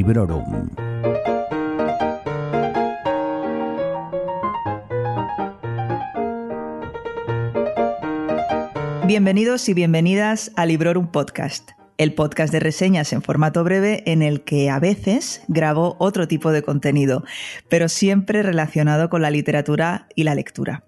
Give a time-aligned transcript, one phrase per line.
[0.00, 0.70] Librorum.
[9.06, 14.42] Bienvenidos y bienvenidas a Librorum Podcast, el podcast de reseñas en formato breve en el
[14.42, 17.22] que a veces grabo otro tipo de contenido,
[17.68, 20.82] pero siempre relacionado con la literatura y la lectura.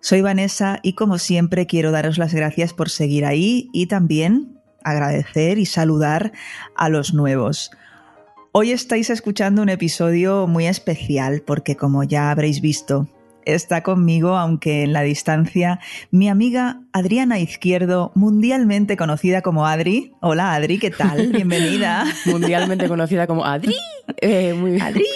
[0.00, 5.56] Soy Vanessa y como siempre quiero daros las gracias por seguir ahí y también agradecer
[5.56, 6.32] y saludar
[6.76, 7.70] a los nuevos.
[8.54, 13.08] Hoy estáis escuchando un episodio muy especial porque como ya habréis visto,
[13.46, 15.80] está conmigo, aunque en la distancia,
[16.10, 20.12] mi amiga Adriana Izquierdo, mundialmente conocida como Adri.
[20.20, 21.28] Hola Adri, ¿qué tal?
[21.32, 22.04] Bienvenida.
[22.26, 23.74] mundialmente conocida como Adri.
[24.20, 25.06] Eh, muy Adri.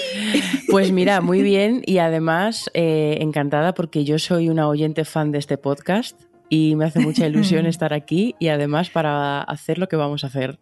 [0.70, 5.38] Pues mira, muy bien y además eh, encantada porque yo soy una oyente fan de
[5.38, 9.96] este podcast y me hace mucha ilusión estar aquí y además para hacer lo que
[9.96, 10.58] vamos a hacer.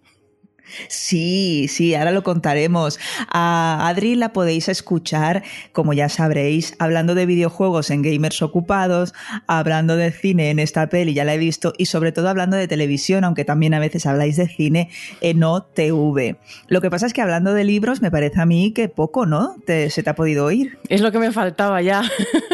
[0.88, 2.98] Sí, sí, ahora lo contaremos.
[3.32, 9.14] A Adri la podéis escuchar, como ya sabréis, hablando de videojuegos en Gamers Ocupados,
[9.46, 12.68] hablando de cine en esta peli, ya la he visto, y sobre todo hablando de
[12.68, 14.90] televisión, aunque también a veces habláis de cine
[15.20, 16.36] en OTV.
[16.68, 19.56] Lo que pasa es que hablando de libros, me parece a mí que poco, ¿no?
[19.66, 20.78] se te ha podido oír.
[20.88, 22.02] Es lo que me faltaba ya.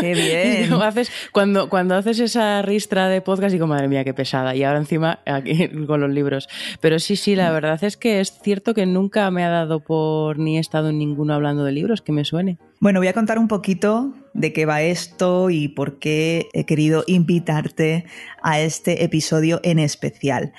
[0.00, 0.14] Qué
[0.68, 0.72] bien.
[0.74, 4.54] haces, cuando, cuando haces esa ristra de podcast, digo, madre mía, qué pesada.
[4.54, 6.48] Y ahora encima aquí, con los libros.
[6.80, 10.38] Pero sí, sí, la verdad es que es cierto que nunca me ha dado por
[10.38, 12.58] ni he estado en ninguno hablando de libros que me suene.
[12.80, 17.04] Bueno, voy a contar un poquito de qué va esto y por qué he querido
[17.06, 18.06] invitarte
[18.42, 20.52] a este episodio en especial.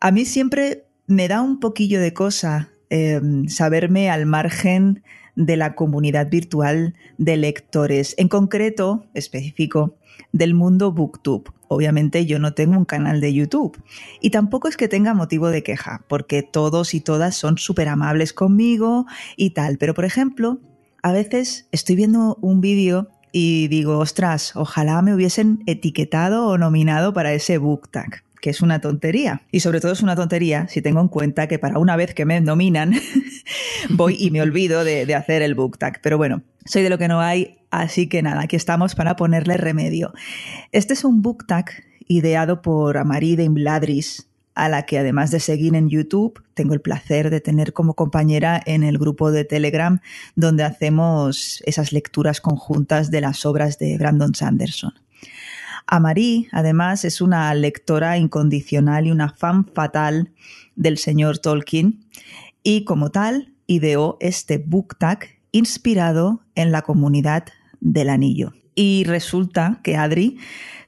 [0.00, 5.02] A mí siempre me da un poquillo de cosa em, saberme al margen
[5.36, 9.96] de la comunidad virtual de lectores, en concreto, específico,
[10.32, 11.50] del mundo booktube.
[11.74, 13.82] Obviamente yo no tengo un canal de YouTube
[14.20, 18.32] y tampoco es que tenga motivo de queja, porque todos y todas son súper amables
[18.32, 19.06] conmigo
[19.36, 19.78] y tal.
[19.78, 20.60] Pero por ejemplo,
[21.02, 27.12] a veces estoy viendo un vídeo y digo, ostras, ojalá me hubiesen etiquetado o nominado
[27.12, 29.40] para ese book tag que es una tontería.
[29.50, 32.26] Y sobre todo es una tontería si tengo en cuenta que para una vez que
[32.26, 32.92] me nominan,
[33.88, 36.02] voy y me olvido de, hacer el book tag.
[36.02, 39.56] Pero bueno, soy de lo que no hay, así que nada, aquí estamos para ponerle
[39.56, 40.12] remedio.
[40.72, 41.70] Este es un book tag
[42.06, 43.48] ideado por Amari de
[44.54, 48.60] a la que además de seguir en YouTube, tengo el placer de tener como compañera
[48.66, 50.00] en el grupo de Telegram
[50.36, 54.92] donde hacemos esas lecturas conjuntas de las obras de Brandon Sanderson.
[55.86, 60.30] Amari, además, es una lectora incondicional y una fan fatal
[60.76, 62.04] del señor Tolkien
[62.62, 67.44] y como tal ideó este book tag inspirado en la comunidad
[67.80, 68.52] del anillo.
[68.74, 70.38] Y resulta que Adri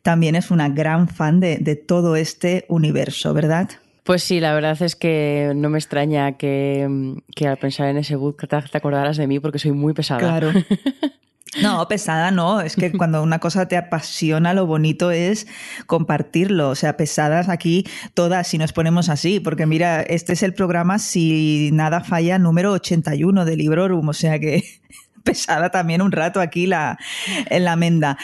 [0.02, 3.68] también es una gran fan de, todo este universo, ¿verdad?
[4.02, 8.16] Pues sí, la verdad es que no me extraña que, que al pensar en ese
[8.16, 10.20] book te acordaras de mí porque soy muy pesada.
[10.20, 10.52] Claro.
[11.62, 15.46] No, pesada no, es que cuando una cosa te apasiona, lo bonito es
[15.86, 16.70] compartirlo.
[16.70, 20.98] O sea, pesadas aquí todas, si nos ponemos así, porque mira, este es el programa,
[20.98, 24.64] si nada falla, número 81 de Librorum, o sea que
[25.24, 26.98] pesada también un rato aquí la,
[27.46, 28.18] en la menda.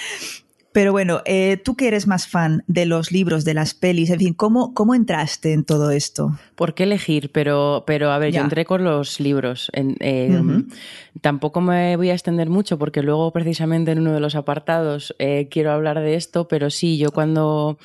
[0.72, 4.18] Pero bueno, eh, tú que eres más fan de los libros, de las pelis, en
[4.18, 6.38] fin, ¿cómo, cómo entraste en todo esto?
[6.54, 7.30] ¿Por qué elegir?
[7.30, 9.70] Pero, pero a ver, yo entré con los libros.
[9.74, 10.40] Eh,
[11.20, 15.48] tampoco me voy a extender mucho porque luego precisamente en uno de los apartados eh,
[15.50, 17.78] quiero hablar de esto, pero sí, yo cuando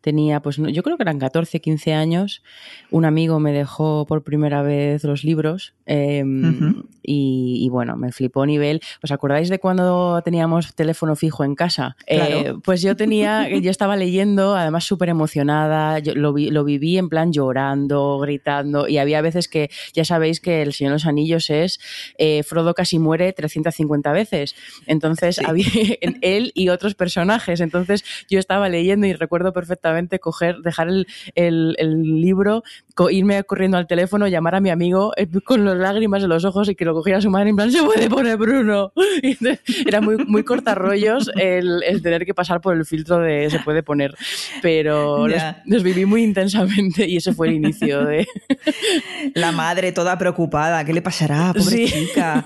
[0.00, 2.42] tenía, pues yo creo que eran 14, 15 años,
[2.90, 8.46] un amigo me dejó por primera vez los libros em, y, bueno, me flipó a
[8.46, 8.80] nivel.
[9.02, 11.96] ¿Os acordáis de cuando teníamos teléfono fijo en casa?
[12.34, 17.08] Eh, pues yo tenía, yo estaba leyendo, además súper emocionada, yo lo, lo viví en
[17.08, 21.50] plan llorando, gritando y había veces que, ya sabéis que El Señor de los Anillos
[21.50, 21.80] es
[22.18, 24.54] eh, Frodo casi muere 350 veces.
[24.86, 25.66] Entonces había
[26.20, 27.60] él y otros personajes.
[27.60, 32.62] Entonces yo estaba leyendo y recuerdo perfectamente coger, dejar el, el, libro,
[33.10, 36.68] irme corriendo al teléfono, llamar a mi amigo eh, con las lágrimas en los ojos
[36.68, 38.92] y que lo cogiera su madre en plan, se puede poner Bruno.
[39.86, 43.82] era muy, muy cortarrollos el, el tener que pasar por el filtro de se puede
[43.82, 44.14] poner.
[44.62, 45.26] Pero
[45.66, 48.26] los, viví muy intensamente y ese fue el inicio de...
[49.34, 51.52] La madre toda preocupada, ¿qué le pasará?
[51.52, 52.44] Pobre chica,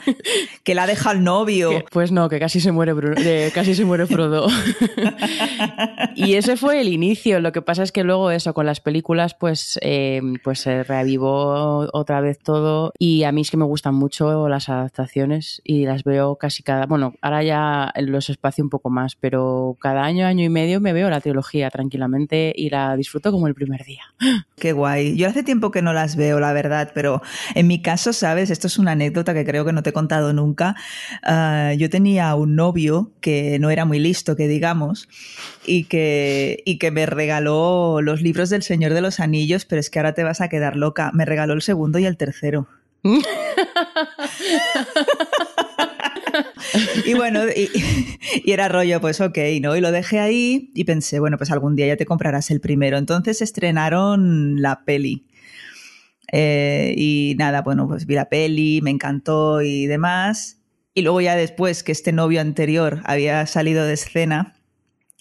[0.63, 1.85] que la deja el novio.
[1.91, 2.95] pues no, que casi se muere
[3.53, 4.49] casi se muere Frodo.
[6.15, 7.41] y ese fue el inicio.
[7.41, 11.89] Lo que pasa es que luego eso, con las películas, pues eh, pues se reavivó
[11.93, 16.05] otra vez todo y a mí es que me gustan mucho las adaptaciones y las
[16.05, 20.45] veo casi cada, bueno, ahora ya los espacio un poco más, pero cada año, año
[20.45, 24.03] y medio me veo la trilogía tranquilamente y la disfruto como el primer día.
[24.57, 25.17] Qué guay.
[25.17, 27.23] Yo hace tiempo que no las veo, la verdad, pero
[27.55, 30.33] en mi caso, sabes, esto es una anécdota que creo que no te he contado
[30.33, 30.75] nunca.
[31.23, 35.09] Ah, yo tenía un novio que no era muy listo, que digamos,
[35.65, 39.91] y que, y que me regaló los libros del Señor de los Anillos, pero es
[39.91, 41.11] que ahora te vas a quedar loca.
[41.15, 42.69] Me regaló el segundo y el tercero.
[47.05, 49.77] y bueno, y, era rollo, pues ok, ¿no?
[49.77, 52.99] Y lo dejé ahí y pensé, bueno, pues algún día ya te comprarás el primero.
[52.99, 55.27] Entonces estrenaron la peli.
[56.33, 60.61] Eh, y nada, bueno, pues vi la peli, me encantó y demás.
[60.95, 64.58] Y luego ya después que este novio anterior había salido de escena,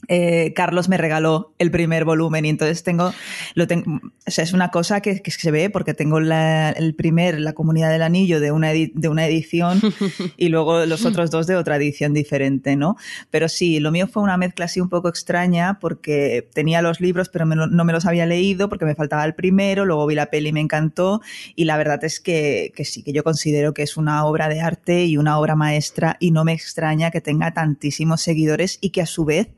[0.08, 3.14] eh, Carlos me regaló el primer volumen y entonces tengo,
[3.56, 7.54] lo tengo o sea, es una cosa que, se ve porque tengo el primer, la
[7.54, 9.82] comunidad del anillo de una, de una edición
[10.38, 12.98] y luego los otros dos de otra edición diferente, ¿no?
[13.32, 17.30] Pero sí, lo mío fue una mezcla así un poco extraña porque tenía los libros
[17.30, 20.50] pero no me los había leído porque me faltaba el primero, luego vi la peli
[20.50, 21.22] y me encantó
[21.56, 24.60] y la verdad es que, que sí, que yo considero que es una obra de
[24.60, 29.02] arte y una obra maestra y no me extraña que tenga tantísimos seguidores y que
[29.02, 29.50] a su vez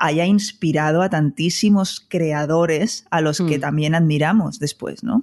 [0.00, 3.60] haya inspirado a tantísimos creadores a los que mm.
[3.60, 5.22] también admiramos después, ¿no?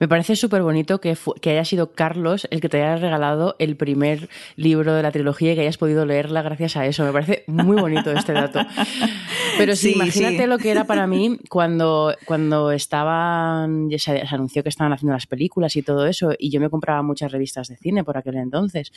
[0.00, 3.76] Me parece súper bonito que, que, haya sido Carlos el que te haya regalado el
[3.76, 7.04] primer libro de la trilogía y que hayas podido leerla gracias a eso.
[7.04, 8.60] Me parece muy bonito este dato.
[9.58, 14.68] Pero sí, imagínate lo que era para mí cuando, cuando estaban, ya se, anunció que
[14.68, 18.04] estaban haciendo las películas y todo eso, y yo me compraba muchas revistas de cine
[18.04, 18.92] por aquel entonces.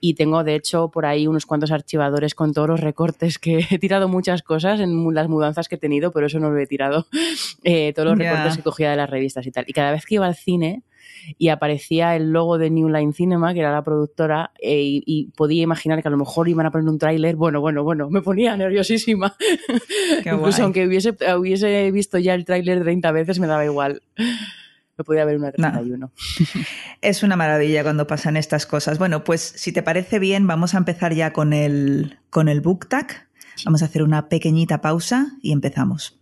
[0.00, 3.78] Y tengo, de hecho, por ahí unos cuantos archivadores con todos los recortes que he
[3.78, 7.06] tirado muchas cosas en las mudanzas que he tenido, pero eso no lo he tirado.
[7.62, 9.64] Eh, todos los recortes que cogía de las revistas y tal.
[9.66, 10.84] Y cada vez que al cine
[11.38, 15.62] y aparecía el logo de New Line Cinema, que era la productora, e, y, podía
[15.62, 17.36] imaginar que a lo mejor iban a poner un tráiler.
[17.36, 19.36] Bueno, bueno, bueno, me ponía nerviosísima.
[20.24, 24.02] Incluso aunque hubiese, hubiese visto ya el tráiler 30 veces, me daba igual.
[24.98, 26.12] No podía haber una 31.
[27.00, 28.98] Es una maravilla cuando pasan estas cosas.
[28.98, 32.88] Bueno, pues si te parece bien, vamos a empezar ya con el, con el book
[32.88, 33.28] tag.
[33.64, 36.19] Vamos a hacer una pequeñita pausa y empezamos.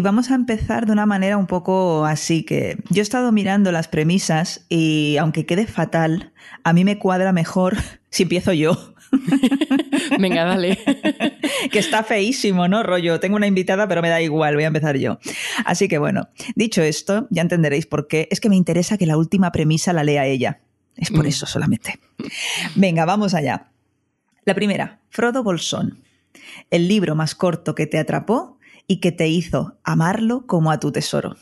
[0.00, 3.70] Y vamos a empezar de una manera un poco así que yo he estado mirando
[3.70, 6.32] las premisas y aunque quede fatal,
[6.64, 7.76] a mí me cuadra mejor
[8.08, 8.94] si empiezo yo.
[10.18, 10.78] Venga, dale.
[11.70, 12.82] que está feísimo, ¿no?
[12.82, 15.18] Rollo, tengo una invitada, pero me da igual, voy a empezar yo.
[15.66, 18.26] Así que bueno, dicho esto, ya entenderéis por qué.
[18.30, 20.60] Es que me interesa que la última premisa la lea ella.
[20.96, 21.28] Es por mm.
[21.28, 22.00] eso solamente.
[22.74, 23.68] Venga, vamos allá.
[24.46, 25.98] La primera, Frodo Bolsón.
[26.70, 28.56] El libro más corto que te atrapó
[28.90, 31.36] y que te hizo amarlo como a tu tesoro?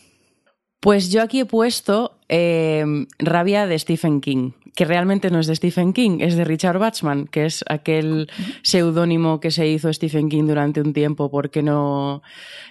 [0.80, 2.84] Pues yo aquí he puesto eh,
[3.18, 7.26] Rabia de Stephen King que realmente no es de Stephen King, es de Richard Bachman,
[7.26, 8.30] que es aquel
[8.62, 12.22] seudónimo que se hizo Stephen King durante un tiempo porque no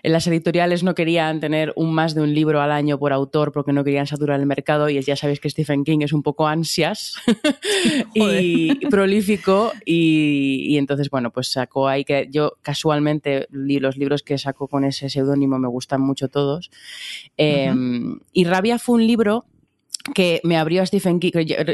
[0.04, 3.52] en las editoriales no querían tener un más de un libro al año por autor
[3.52, 6.48] porque no querían saturar el mercado y ya sabéis que Stephen King es un poco
[6.48, 7.16] ansias
[8.14, 14.68] y prolífico y, entonces bueno pues sacó ahí que yo casualmente los libros que sacó
[14.68, 16.70] con ese seudónimo me gustan mucho todos.
[17.38, 19.46] Em, y Rabia fue un libro
[20.14, 21.32] que me abrió a Stephen King.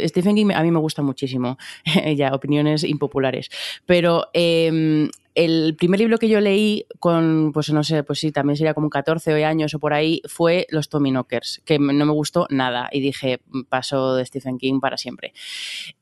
[0.08, 1.58] Stephen King a mí me gusta muchísimo,
[2.16, 3.50] ya, opiniones impopulares.
[3.86, 8.58] Pero em, el primer libro que yo leí con, pues no sé, pues sí, también
[8.58, 12.90] sería como 14 años o por ahí, fue Los Tominokers, que no me gustó nada
[12.92, 15.34] y dije, paso de Stephen King para siempre.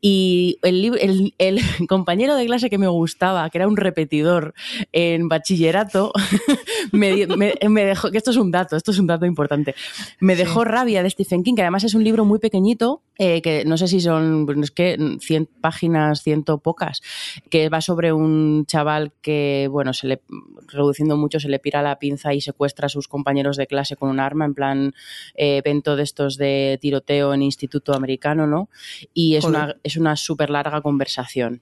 [0.02, 4.54] Y el, el, compañero de clase que me gustaba, que era un repetidor
[4.92, 6.12] en bachillerato,
[6.92, 7.26] me,
[7.86, 9.76] dejó, que esto es un dato, esto es un dato importante,
[10.20, 13.64] me dejó rabia de Stephen King, que además es un libro muy pequeñito, eh, que
[13.66, 17.02] no sé si son, pues es que 100 páginas, ciento pocas,
[17.50, 20.22] que va sobre un chaval que, bueno, se le,
[20.68, 24.10] reduciendo mucho, se le pira la pinza y secuestra a sus compañeros de clase con
[24.10, 24.94] un arma, en plan
[25.36, 28.70] eh, evento de estos de tiroteo en instituto americano, ¿no?
[29.14, 31.62] Y es una, es una súper larga conversación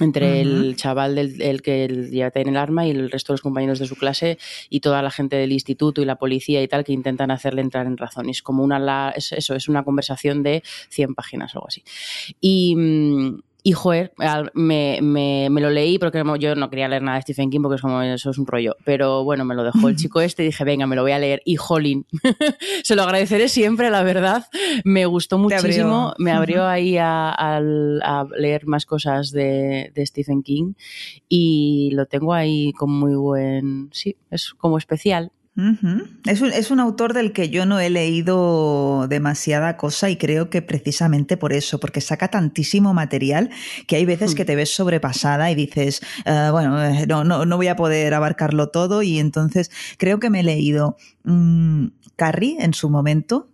[0.00, 3.78] entre el chaval del que ya tiene el arma y el resto de los compañeros
[3.78, 4.38] de su clase
[4.70, 7.86] y toda la gente del instituto y la policía y tal que intentan hacerle entrar
[7.86, 8.30] en razón.
[8.30, 11.84] es como una, eso, es una conversación de 100 páginas o algo así.
[12.40, 14.12] Y, mm, y joder,
[14.54, 17.76] me, me, me, lo leí porque yo no quería leer nada de Stephen King porque
[17.76, 18.76] es como eso es un rollo.
[18.84, 21.18] Pero bueno, me lo dejó el chico este y dije, venga, me lo voy a
[21.20, 21.42] leer.
[21.44, 22.06] Y jolín,
[22.82, 24.46] se lo agradeceré siempre, la verdad.
[24.84, 26.12] Me gustó muchísimo.
[26.18, 27.60] Me abrió ahí a, a,
[28.36, 30.74] leer más cosas de, de, Stephen King.
[31.28, 33.90] Y lo tengo ahí con muy buen.
[33.92, 39.06] Sí, es como especial es, un, es, un, autor del que yo no he leído
[39.06, 43.50] demasiada cosa y creo que precisamente por eso, porque saca tantísimo material
[43.86, 44.46] que hay veces que mm.
[44.46, 48.70] te ves sobrepasada y dices, ah, bueno, eh, no, no, no, voy a poder abarcarlo
[48.70, 53.50] todo y entonces creo que me he leído mm, Carrie en su momento,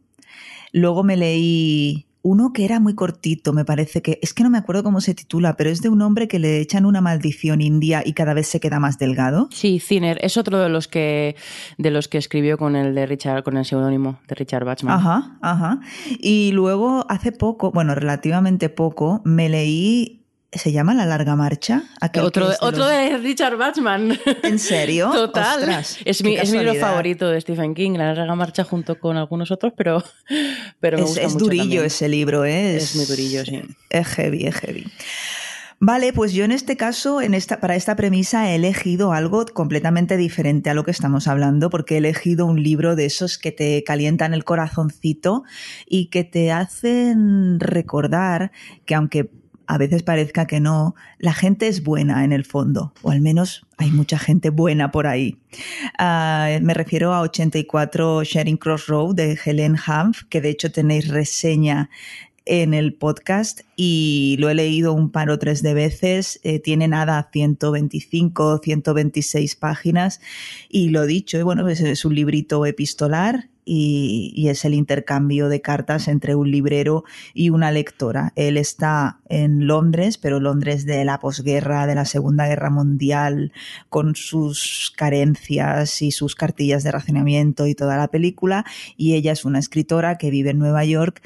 [0.73, 4.59] luego me leí uno que era muy cortito, me parece que, es que no me
[4.59, 8.03] acuerdo cómo se titula, pero es de un hombre que le echan una maldición india
[8.05, 9.49] y cada vez se queda más delgado.
[9.53, 11.37] Sí, Ciner, es otro de los que
[11.79, 14.95] de los que escribió con el de Richard, con el seudónimo de Richard Bachman.
[14.95, 15.81] Ajá, ajá.
[16.19, 20.19] Y luego hace poco, bueno, relativamente poco, me leí
[20.51, 21.83] ¿Se llama La Larga Marcha?
[22.23, 24.19] Otro, de, otro de Richard Bachman.
[24.43, 25.11] ¿En serio?
[25.13, 25.63] Total.
[26.05, 29.51] es, mi, es mi, libro favorito de Stephen King, La Larga Marcha, junto con algunos
[29.51, 30.03] otros, pero,
[30.81, 32.77] pero me es, gusta es durillo ese libro, ¿eh?
[32.77, 33.63] Es, muy durillo, sí.
[33.91, 34.87] Es heavy, es heavy.
[35.81, 40.17] Vale, pues yo en este caso, en esta, para esta premisa, he elegido algo completamente
[40.17, 43.85] diferente a lo que estamos hablando, porque he elegido un libro de esos que te
[43.85, 45.45] calientan el corazoncito
[45.87, 48.51] y que te hacen recordar
[48.87, 49.31] que aunque
[49.69, 53.67] a veces parezca que no, la gente es buena en el fondo, o al menos
[53.77, 55.37] hay mucha gente buena por ahí.
[55.99, 61.09] Ah, me refiero a 84 Sharing Cross Road de Helen Hanf, que de hecho tenéis
[61.09, 61.91] reseña
[62.47, 66.41] en el podcast y lo he leído un par o tres de veces.
[66.45, 70.23] Eh, tiene nada 125, 126 páginas
[70.71, 76.35] y lo dicho, bueno, es un librito epistolar y, es el intercambio de cartas entre
[76.35, 78.33] un librero y una lectora.
[78.35, 83.53] Él está en Londres, pero Londres de la posguerra, de la Segunda Guerra Mundial,
[83.91, 88.65] con sus carencias y sus cartillas de racionamiento y toda la película,
[88.97, 91.21] y ella es una escritora que vive en Nueva York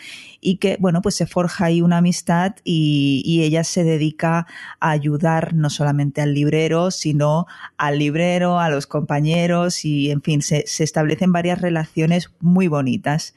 [0.44, 4.48] y que, bueno, pues se forja ahí una amistad y, y ella se dedica
[4.80, 7.46] a ayudar no solamente al librero, sino
[7.78, 13.34] al librero, a los compañeros y, en fin, se, se establecen varias relaciones muy bonitas.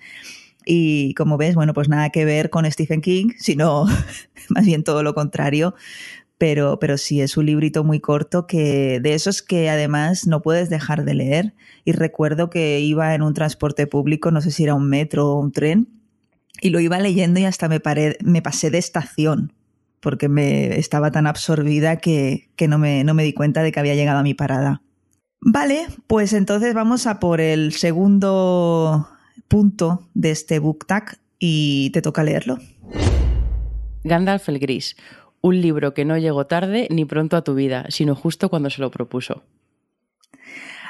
[0.65, 3.85] Y como ves, bueno, pues nada que ver con Stephen King, sino
[4.49, 5.75] más bien todo lo contrario.
[6.39, 10.69] Pero, pero sí, es un librito muy corto que de esos que además no puedes
[10.69, 11.53] dejar de leer.
[11.85, 15.39] Y recuerdo que iba en un transporte público, no sé si era un metro o
[15.39, 15.87] un tren,
[16.61, 17.81] y lo iba leyendo y hasta me,
[18.23, 19.53] me pasé de estación,
[19.99, 23.79] porque me estaba tan absorbida que, que no, me, no me di cuenta de que
[23.79, 24.81] había llegado a mi parada.
[25.41, 29.07] Vale, pues entonces vamos a por el segundo
[29.47, 32.57] punto de este book tag y te toca leerlo.
[34.03, 34.95] Gandalf el Gris,
[35.41, 38.81] un libro que no llegó tarde ni pronto a tu vida, sino justo cuando se
[38.81, 39.43] lo propuso.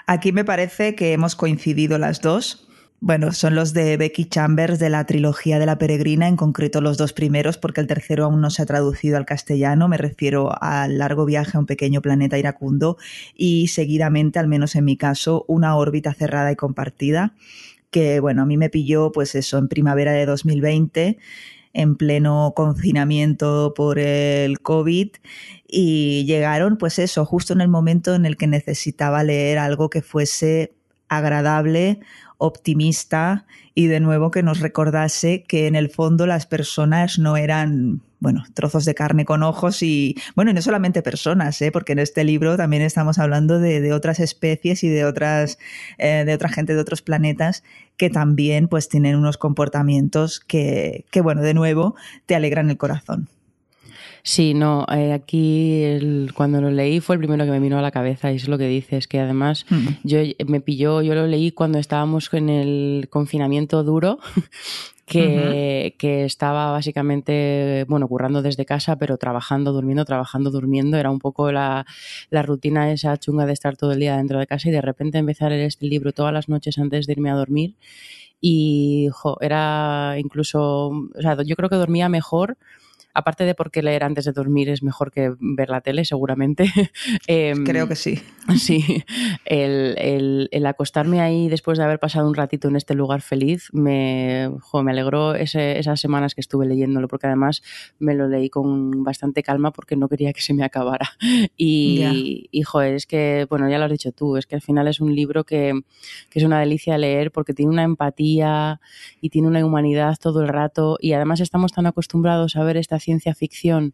[0.07, 2.67] Aquí me parece que hemos coincidido las dos.
[3.01, 6.97] Bueno, son los de Becky Chambers de la trilogía de la peregrina, en concreto los
[6.97, 9.87] dos primeros, porque el tercero aún no se ha traducido al castellano.
[9.87, 12.97] Me refiero al largo viaje a un pequeño planeta iracundo
[13.35, 17.33] y seguidamente, al menos en mi caso, una órbita cerrada y compartida,
[17.91, 21.17] que bueno, a mí me pilló pues eso en primavera de 2020
[21.73, 25.09] en pleno confinamiento por el COVID
[25.67, 30.01] y llegaron pues eso, justo en el momento en el que necesitaba leer algo que
[30.01, 30.73] fuese
[31.09, 31.99] agradable,
[32.37, 38.01] optimista y de nuevo que nos recordase que en el fondo las personas no eran
[38.19, 41.71] bueno, trozos de carne con ojos y, bueno, y no solamente personas, ¿eh?
[41.71, 45.59] porque en este libro también estamos hablando de, otras especies y de otras,
[45.99, 47.63] eh, de otra gente de otros planetas
[47.97, 53.29] que también pues tienen unos comportamientos que, que bueno, de nuevo, te alegran el corazón.
[54.27, 55.83] Sí, no, eh, aquí
[56.33, 58.57] cuando lo leí fue el primero que me vino a la cabeza y es lo
[58.57, 59.87] que dices, que además mm.
[60.03, 60.17] yo
[60.47, 64.17] me pilló, yo lo leí cuando estábamos en el confinamiento duro
[65.05, 70.97] que, que, estaba básicamente, bueno, currando desde casa, pero trabajando, durmiendo, trabajando, durmiendo.
[70.97, 71.85] Era un poco la,
[72.31, 75.19] la, rutina esa chunga de estar todo el día dentro de casa y de repente
[75.19, 77.75] empezar a leer este libro todas las noches antes de irme a dormir.
[78.41, 82.57] Y, jo, era incluso, o sea, yo creo que dormía mejor
[83.15, 86.65] aparte de porque leer antes de dormir es mejor que ver la tele, seguramente.
[87.27, 88.21] Em, Creo que sí.
[88.59, 89.03] Sí,
[89.45, 94.51] el, el, acostarme ahí después de haber pasado un ratito en este lugar feliz me,
[94.83, 97.63] me alegró esas semanas que estuve leyéndolo, porque además
[97.97, 101.09] me lo leí con bastante calma porque no quería que se me acabara.
[101.57, 105.15] Y, es que, bueno, ya lo has dicho tú, es que al final es un
[105.15, 105.73] libro que,
[106.29, 108.79] que es una delicia leer porque tiene una empatía
[109.21, 112.99] y tiene una humanidad todo el rato y además estamos tan acostumbrados a ver esta
[113.05, 113.93] ciencia ficción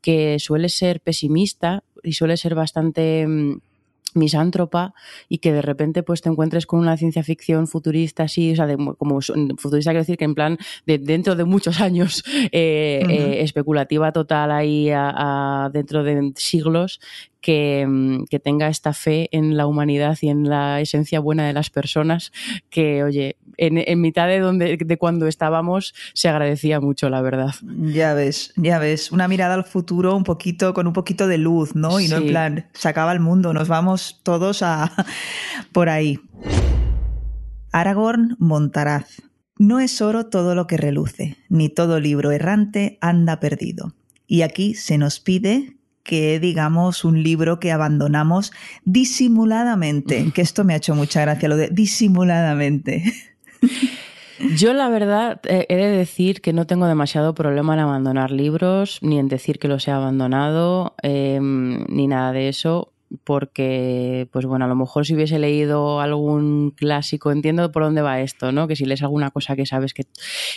[0.00, 3.58] que suele ser pesimista y suele ser bastante mm,
[4.14, 4.94] misántropa
[5.28, 8.66] y que de repente pues te encuentres con una ciencia ficción futurista así, o sea,
[8.98, 9.20] como
[9.56, 14.50] futurista quiero decir que en plan de dentro de muchos años eh, eh, especulativa total
[14.50, 14.90] ahí
[15.72, 17.00] dentro de siglos
[17.46, 21.70] Mm, que, tenga esta fe en la humanidad y en la esencia buena de las
[21.70, 22.32] personas,
[22.68, 27.54] que, oye, en, mitad de, donde, de cuando estábamos se agradecía mucho, la verdad.
[27.62, 31.74] Ya ves, ya ves, una mirada al futuro un poquito, con un poquito de luz,
[31.74, 32.00] ¿no?
[32.00, 34.92] Y no en plan, se acaba el mundo, nos vamos todos a
[35.72, 36.20] por ahí.
[37.72, 39.22] Aragorn Montaraz.
[39.58, 43.94] No es oro todo lo que reluce, ni todo libro errante anda perdido.
[44.26, 48.52] Y aquí se nos pide que digamos un libro que abandonamos
[48.84, 53.04] disimuladamente, que esto me ha hecho mucha gracia lo de disimuladamente.
[54.56, 59.18] Yo la verdad he de decir que no tengo demasiado problema en abandonar libros, ni
[59.18, 62.89] en decir que los he abandonado, em, ni nada de eso
[63.24, 68.20] porque, pues bueno, a lo mejor si hubiese leído algún clásico, entiendo por dónde va
[68.20, 68.68] esto, ¿no?
[68.68, 70.04] Que si lees alguna cosa que sabes que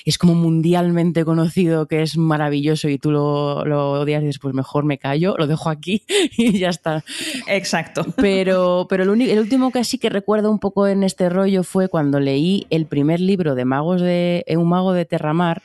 [0.06, 4.54] es como mundialmente conocido, que es maravilloso y tú lo, lo odias y dices, pues
[4.54, 6.04] mejor me callo, lo dejo aquí
[6.38, 7.04] y ya está.
[7.48, 8.06] Exacto.
[8.16, 11.90] Pero, pero el, el último que sí que recuerdo un poco en este rollo fue
[11.90, 15.62] cuando leí el primer libro de Magos de Un Mago de Terramar,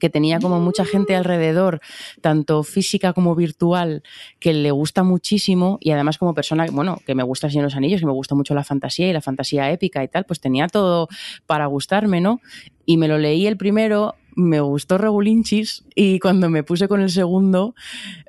[0.00, 1.80] que tenía como mucha gente alrededor,
[2.20, 4.02] tanto física como virtual,
[4.40, 8.00] que le gusta muchísimo y además como persona, bueno, que me gusta el los Anillos,
[8.00, 11.08] que me gusta mucho la fantasía y la fantasía épica y tal, pues tenía todo
[11.46, 12.40] para gustarme, ¿no?
[12.84, 17.10] Y me lo leí el primero, me gustó Regulinchis y cuando me puse con el
[17.10, 17.74] segundo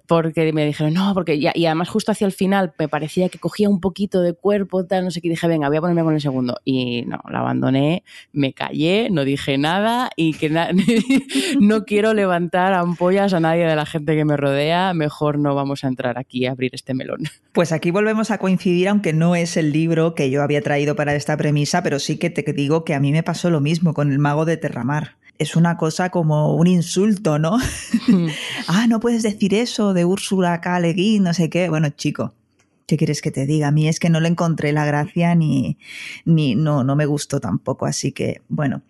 [0.07, 3.39] porque me dijeron, no, porque ya, y además justo hacia el final me parecía que
[3.39, 6.13] cogía un poquito de cuerpo, tal, no sé qué, dije, venga, voy a ponerme con
[6.13, 6.57] el segundo.
[6.63, 10.49] Y no, la abandoné, me callé, no dije nada y que
[11.59, 15.83] no quiero levantar ampollas a nadie de la gente que me rodea, mejor no vamos
[15.83, 17.23] a entrar aquí a abrir este melón.
[17.51, 21.15] Pues aquí volvemos a coincidir, aunque no es el libro que yo había traído para
[21.15, 24.11] esta premisa, pero sí que te digo que a mí me pasó lo mismo con
[24.11, 27.57] el mago de Terramar es una cosa como un insulto, ¿no?
[28.67, 30.79] Ah, no puedes decir eso de Úrsula K.
[30.79, 31.69] Le no sé qué.
[31.69, 32.33] Bueno, chico,
[32.85, 33.67] ¿qué quieres que te diga?
[33.67, 35.77] A mí es que no le encontré la gracia ni,
[36.25, 37.85] ni no, no me gustó tampoco.
[37.85, 38.81] Así que, bueno,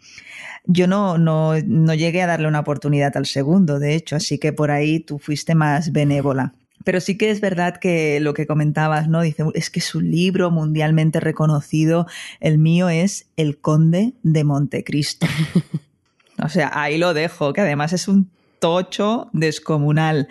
[0.66, 4.52] yo no, no, no llegué a darle una oportunidad al segundo, de hecho, así que
[4.54, 6.54] por ahí tú fuiste más benévola.
[6.84, 9.22] Pero sí que es verdad que lo que comentabas, ¿no?
[9.22, 12.08] Dice, es que es un libro mundialmente reconocido.
[12.40, 15.28] El mío es El Conde de Montecristo.
[16.44, 20.28] O sea, ahí lo dejo, que además es un tocho descomunal.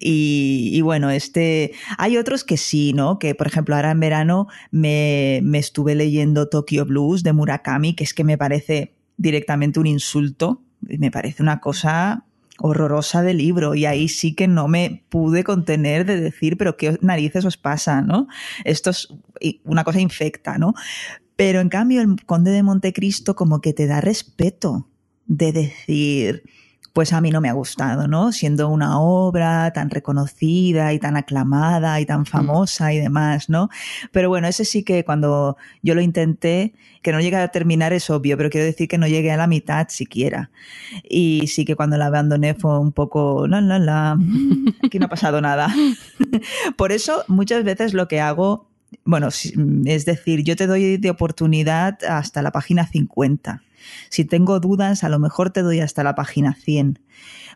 [0.00, 1.72] Y, bueno, este.
[1.98, 3.18] Hay otros que sí, ¿no?
[3.18, 8.04] Que por ejemplo, ahora en verano me, me, estuve leyendo Tokyo Blues de Murakami, que
[8.04, 10.62] es que me parece directamente un insulto.
[10.80, 12.24] Me parece una cosa
[12.58, 13.74] horrorosa de libro.
[13.74, 18.02] Y ahí sí que no me pude contener de decir, pero qué narices os pasa,
[18.02, 18.28] ¿no?
[18.64, 19.08] Esto es
[19.64, 20.74] una cosa infecta, ¿no?
[21.36, 24.88] Pero en cambio, el Conde de Montecristo como que te da respeto
[25.26, 26.42] de decir,
[26.94, 28.30] pues a mí no me ha gustado, ¿no?
[28.30, 32.26] Siendo una obra tan reconocida y tan aclamada y tan mm.
[32.26, 33.68] famosa y demás, ¿no?
[34.12, 38.10] Pero bueno, ese sí que cuando yo lo intenté, que no llegué a terminar es
[38.10, 40.52] obvio, pero quiero decir que no llegué a la mitad siquiera.
[41.02, 44.16] Y sí que cuando la abandoné fue un poco, la, la, la,
[44.84, 45.74] aquí no ha pasado nada.
[46.76, 48.68] Por eso muchas veces lo que hago,
[49.04, 53.64] bueno, es decir, yo te doy de oportunidad hasta la página 50
[54.08, 56.98] si tengo dudas, a lo mejor te doy hasta la página 100.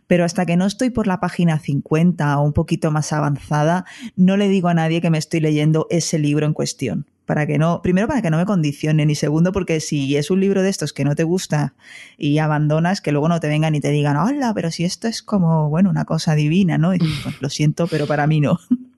[0.07, 4.37] Pero hasta que no estoy por la página 50 o un poquito más avanzada, no
[4.37, 7.05] le digo a nadie que me estoy leyendo ese libro en cuestión.
[7.25, 10.39] Para que no, primero para que no me condicionen y segundo porque si es un
[10.39, 11.75] libro de estos que no te gusta
[12.17, 15.21] y abandonas, que luego no te vengan y te digan, hola, pero si esto es
[15.21, 16.95] como, bueno, una cosa divina, ¿no?
[16.95, 18.59] Y pues, lo siento, pero para mí no.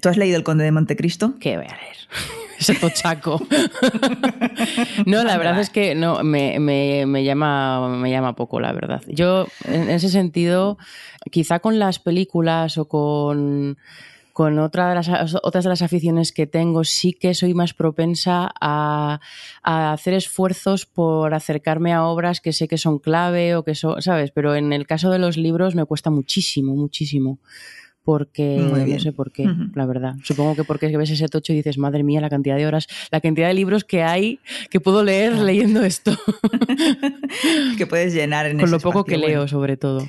[0.00, 1.34] ¿Tú has leído El Conde de Montecristo?
[1.38, 1.96] ¿Qué voy a leer?
[2.58, 3.40] ese tochaco.
[5.06, 9.02] no, la verdad es que no, me, me, llama, me llama poco, la verdad.
[9.06, 10.78] Yo, en ese sentido,
[11.30, 13.78] quizá con las películas o con
[14.32, 18.48] con otra de las, otras de las aficiones que tengo, sí que soy más propensa
[18.60, 19.18] a,
[19.64, 24.00] a, hacer esfuerzos por acercarme a obras que sé que son clave o que son,
[24.00, 24.30] ¿sabes?
[24.30, 27.40] Pero en el caso de los libros me cuesta muchísimo, muchísimo
[28.04, 30.14] porque no sé por qué, la verdad.
[30.22, 33.20] Supongo que porque ves ese tocho y dices, madre mía, la cantidad de horas, la
[33.20, 36.16] cantidad de libros que hay que puedo leer leyendo esto.
[37.76, 40.08] que puedes llenar en Con lo poco que leo, sobre todo.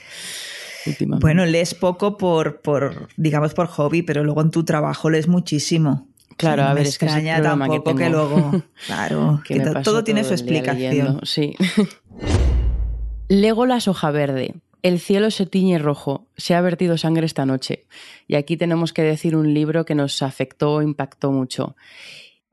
[1.20, 6.08] Bueno, lees poco por, por, digamos, por hobby, pero luego en tu trabajo lees muchísimo.
[6.38, 11.20] Claro, a ver, es que extraña tampoco que, luego, claro, que todo, tiene su explicación.
[11.24, 11.56] sí.
[13.28, 14.56] Legolas hoja verde.
[14.82, 17.86] El cielo se tiñe rojo, se ha vertido sangre esta noche.
[18.28, 21.76] Y aquí tenemos que decir un libro que nos afectó, impactó mucho.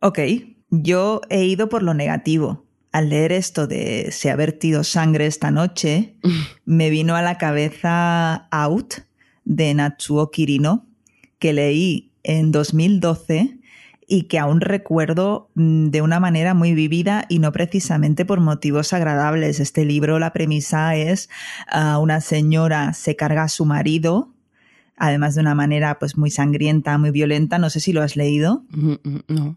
[0.01, 0.19] Ok,
[0.71, 2.65] yo he ido por lo negativo.
[2.91, 6.17] Al leer esto de se ha vertido sangre esta noche,
[6.65, 8.95] me vino a la cabeza Out
[9.45, 10.87] de Natsuo Kirino,
[11.39, 13.56] que leí en 2012
[14.07, 18.93] y que aún recuerdo mm, de una manera muy vivida y no precisamente por motivos
[18.93, 19.61] agradables.
[19.61, 21.29] Este libro, la premisa es
[21.75, 24.33] uh, una señora se carga a su marido,
[24.97, 27.59] además de una manera pues muy sangrienta, muy violenta.
[27.59, 28.65] No sé si lo has leído.
[28.71, 29.57] Mm, mm, no.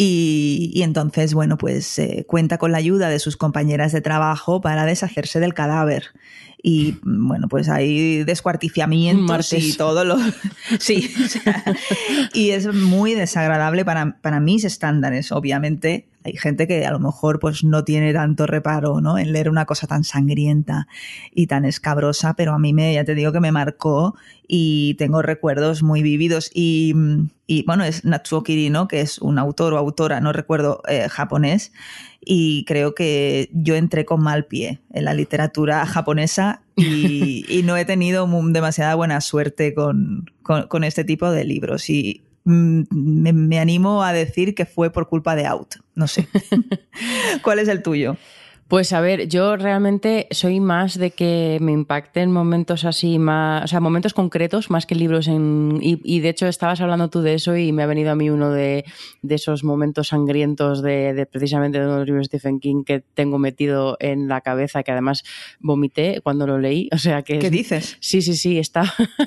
[0.00, 4.60] Y, y, entonces, bueno, pues eh, cuenta con la ayuda de sus compañeras de trabajo
[4.60, 6.12] para deshacerse del cadáver
[6.62, 10.16] y bueno, pues hay descuarticiamientos y todo lo...
[10.80, 11.12] sí,
[12.34, 16.06] y es muy desagradable para, para mis estándares, obviamente.
[16.28, 19.18] Hay gente que a lo mejor pues no tiene tanto reparo ¿no?
[19.18, 20.86] en leer una cosa tan sangrienta
[21.34, 24.14] y tan escabrosa, pero a mí me, ya te digo que me marcó
[24.46, 26.50] y tengo recuerdos muy vividos.
[26.52, 26.94] Y,
[27.66, 31.72] bueno, es Natsuo Kirino, que es un autor o autora, no recuerdo, eh, japonés,
[32.20, 37.84] y creo que yo entré con mal pie en la literatura japonesa y, no he
[37.84, 40.26] tenido demasiada buena suerte con,
[40.84, 41.88] este tipo de libros.
[41.90, 45.76] Y me, me, animo a decir que fue por culpa de Out.
[45.94, 46.28] No sé.
[47.42, 48.16] ¿Cuál es el tuyo?
[48.68, 53.66] Pues a ver, yo realmente soy más de que me impacten momentos así más, o
[53.66, 55.78] sea, momentos concretos más que libros en...
[55.80, 58.50] Y, de hecho estabas hablando tú de eso y me ha venido a mí uno
[58.50, 58.84] de,
[59.26, 63.38] esos momentos sangrientos de, precisamente de uno de los libros de Stephen King que tengo
[63.38, 65.24] metido en la cabeza, que además
[65.60, 66.90] vomité cuando lo leí.
[66.92, 67.38] O sea que...
[67.38, 67.96] ¿Qué dices?
[68.00, 68.84] Sí, sí, sí, está,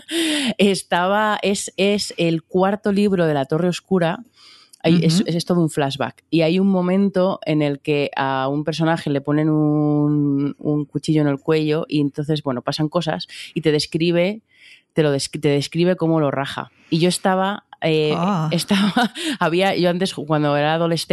[0.60, 4.20] estaba, es, es el cuarto libro de La Torre Oscura
[4.84, 6.24] es, todo un flashback.
[6.30, 10.56] Y hay un momento en el que a un personaje le ponen un,
[10.90, 14.42] cuchillo en el cuello y entonces, bueno, pasan cosas y te describe,
[14.94, 16.72] te lo te describe cómo lo raja.
[16.90, 18.50] Y yo estaba eh, ah.
[18.52, 21.12] estaba, había, yo antes cuando era adolescente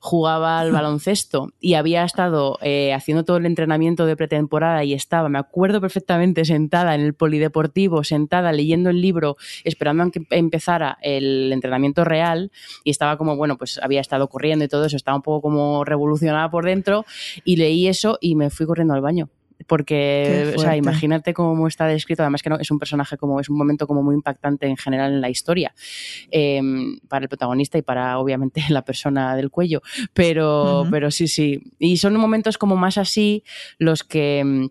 [0.00, 5.28] jugaba al baloncesto y había estado eh, haciendo todo el entrenamiento de pretemporada y estaba,
[5.28, 10.98] me acuerdo perfectamente, sentada en el polideportivo, sentada leyendo el libro, esperando a que empezara
[11.02, 12.50] el entrenamiento real
[12.84, 15.84] y estaba como, bueno, pues había estado corriendo y todo eso, estaba un poco como
[15.84, 17.04] revolucionada por dentro
[17.44, 19.28] y leí eso y me fui corriendo al baño
[19.70, 23.48] porque, o sea, imagínate cómo está descrito, además que no, es un personaje como, es
[23.48, 25.72] un momento como muy impactante en general en la historia,
[26.32, 29.80] em, para el protagonista y para, obviamente, la persona del cuello,
[30.12, 33.44] pero, pero sí, sí, y son momentos como más así
[33.78, 34.70] los que em,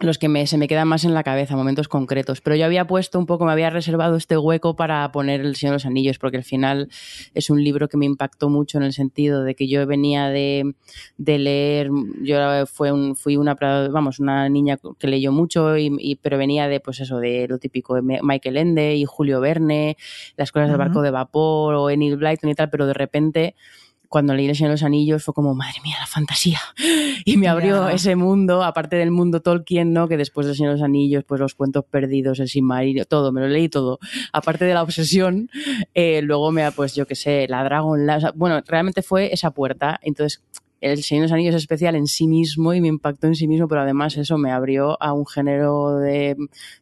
[0.00, 2.40] los que me, se me quedan más en la cabeza, momentos concretos.
[2.40, 5.72] Pero yo había puesto un poco, me había reservado este hueco para poner El Señor
[5.72, 6.88] de los Anillos, porque al final
[7.34, 10.74] es un libro que me impactó mucho en el sentido de que yo venía de,
[11.18, 11.90] de leer,
[12.22, 16.80] yo fue un, fui una, vamos, una niña que leyó mucho, y, pero venía de,
[16.80, 19.96] pues eso, de lo típico de Michael Ende y Julio Verne,
[20.36, 23.54] las cosas del barco de vapor o Enid Blyton y tal, pero de repente
[24.10, 26.58] cuando leí El Señor de los Anillos fue como, madre mía, la fantasía.
[27.24, 30.08] Y me abrió ese mundo, aparte del mundo Tolkien, ¿no?
[30.08, 33.40] Que después del Señor de los Anillos, pues los cuentos perdidos, el Silmarillion, todo, me
[33.40, 34.00] lo leí todo.
[34.32, 35.48] Aparte de la obsesión,
[35.94, 40.00] eh, luego me, pues yo qué sé, la Dragon, la, bueno, realmente fue esa puerta.
[40.02, 40.42] Entonces,
[40.80, 43.46] el Señor de los Anillos es especial en sí mismo y me impactó en sí
[43.46, 46.36] mismo, pero además eso me abrió a un género de,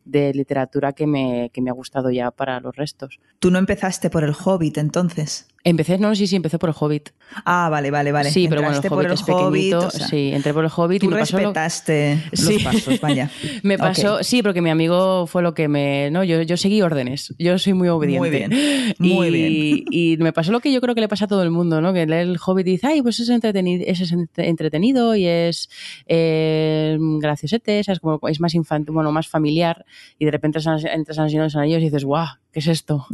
[0.04, 3.18] de literatura que me, que me ha gustado ya para los restos.
[3.38, 5.48] ¿Tú no empezaste por el Hobbit entonces?
[5.68, 7.10] Empecé, no, sí, sí, empecé por el Hobbit.
[7.44, 8.30] Ah, vale, vale, vale.
[8.30, 9.90] Sí, pero bueno, el Hobbit es pequeñito.
[9.90, 13.30] sí, entré por el Hobbit y me respetaste pasó los pasos, vaya.
[13.62, 16.10] me pasó, sí, porque mi amigo fue lo que me...
[16.10, 17.34] No, yo, yo seguí órdenes.
[17.38, 18.18] Yo soy muy obediente.
[18.18, 18.50] Muy bien,
[18.98, 19.84] muy y, bien.
[19.90, 21.92] Y me pasó lo que yo creo que le pasa a todo el mundo, ¿no?
[21.92, 25.68] Que lee el Hobbit y dice, ay, pues es entretenido, es entretenido y es
[26.06, 29.84] eh, graciosete, es, como, es más infantil, bueno, más familiar.
[30.18, 33.06] Y de repente entras a los Anillos y dices, guau, ¿qué es esto?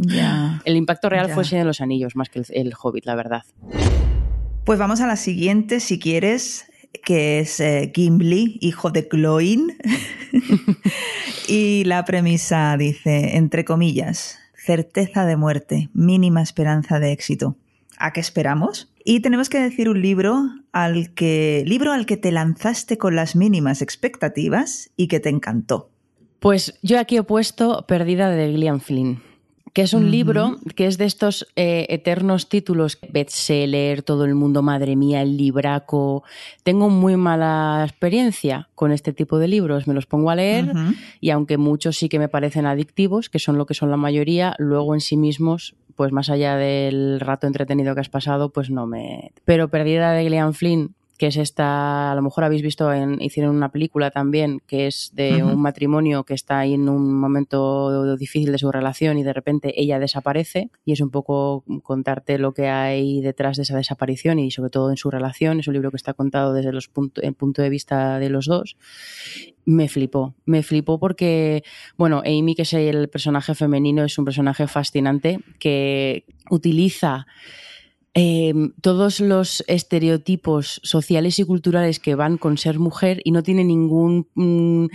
[0.64, 2.43] El impacto real fue de los Anillos, más que el,
[2.80, 3.42] Hobbit, la verdad.
[4.64, 6.66] Pues vamos a la siguiente, si quieres,
[7.04, 9.76] que es eh, Gimli, hijo de Cloin.
[11.48, 17.56] y la premisa dice, entre comillas, certeza de muerte, mínima esperanza de éxito.
[17.98, 18.92] ¿A qué esperamos?
[19.04, 23.36] Y tenemos que decir un libro al que, libro al que te lanzaste con las
[23.36, 25.90] mínimas expectativas y que te encantó.
[26.40, 29.22] Pues yo aquí he puesto Perdida de Gillian Flynn
[29.74, 34.62] que es un libro que es de estos eh, eternos títulos, bestseller, todo el mundo,
[34.62, 36.22] madre mía, el libraco.
[36.62, 40.72] Tengo muy mala experiencia con este tipo de libros, me los pongo a leer
[41.20, 44.54] y aunque muchos sí que me parecen adictivos, que son lo que son la mayoría,
[44.58, 48.86] luego en sí mismos, pues más allá del rato entretenido que has pasado, pues no
[48.86, 49.32] me...
[49.44, 53.54] Pero Perdida de Gillian Flynn que es esta, a lo mejor habéis visto, en, hicieron
[53.54, 58.50] una película también, que es de un matrimonio que está ahí en un momento difícil
[58.50, 62.68] de su relación y de repente ella desaparece y es un poco contarte lo que
[62.68, 65.60] hay detrás de esa desaparición y sobre todo en su relación.
[65.60, 66.90] Es un libro que está contado desde los
[67.22, 68.76] el punto de vista de los dos.
[69.64, 71.62] Me flipó, me flipó porque,
[71.96, 77.26] bueno, Amy, que es el personaje femenino, es un personaje fascinante que utiliza
[78.16, 83.64] Em, todos los estereotipos sociales y culturales que van con ser mujer y no tiene
[83.64, 84.86] ningún, mm,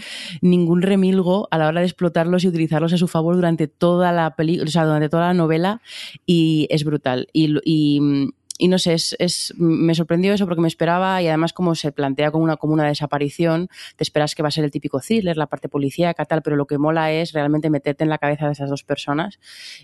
[0.41, 4.37] ningún remilgo a la hora de explotarlos y utilizarlos a su favor durante toda la
[4.37, 5.81] película, o sea, durante toda la novela
[6.25, 7.27] y es brutal.
[7.33, 8.29] y, mm,
[8.59, 12.29] y no sé, es, me sorprendió eso porque me esperaba y además como se plantea
[12.29, 15.47] como una, como una desaparición, te esperas que va a ser el típico thriller, la
[15.47, 18.69] parte policíaca, tal, pero lo que mola es realmente meterte en la cabeza de esas
[18.69, 19.39] dos personas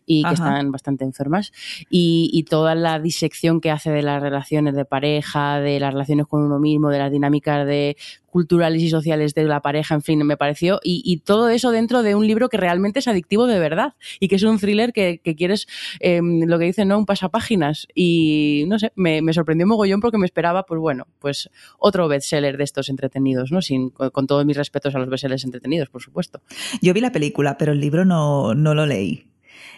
[0.06, 1.54] y que están bastante enfermas.
[1.90, 6.28] Y, y, toda la disección que hace de las relaciones de pareja, de las relaciones
[6.28, 7.96] con uno mismo, de las dinámicas de
[8.36, 10.82] culturales y sociales de la pareja, en fin, me pareció.
[10.84, 14.36] Y, todo eso dentro de un libro que realmente es adictivo de verdad y que
[14.36, 15.68] es un thriller que, quieres,
[16.02, 16.98] em, lo que dicen, ¿no?
[16.98, 17.88] Un pasapáginas.
[17.96, 22.58] Y no sé, me, me, sorprendió mogollón porque me esperaba, pues bueno, pues otro bestseller
[22.58, 23.62] de estos entretenidos, ¿no?
[23.62, 26.42] Sin, con, todos mis respetos a los bestsellers entretenidos, por supuesto.
[26.82, 29.30] Yo vi la película, pero el libro no, no lo leí.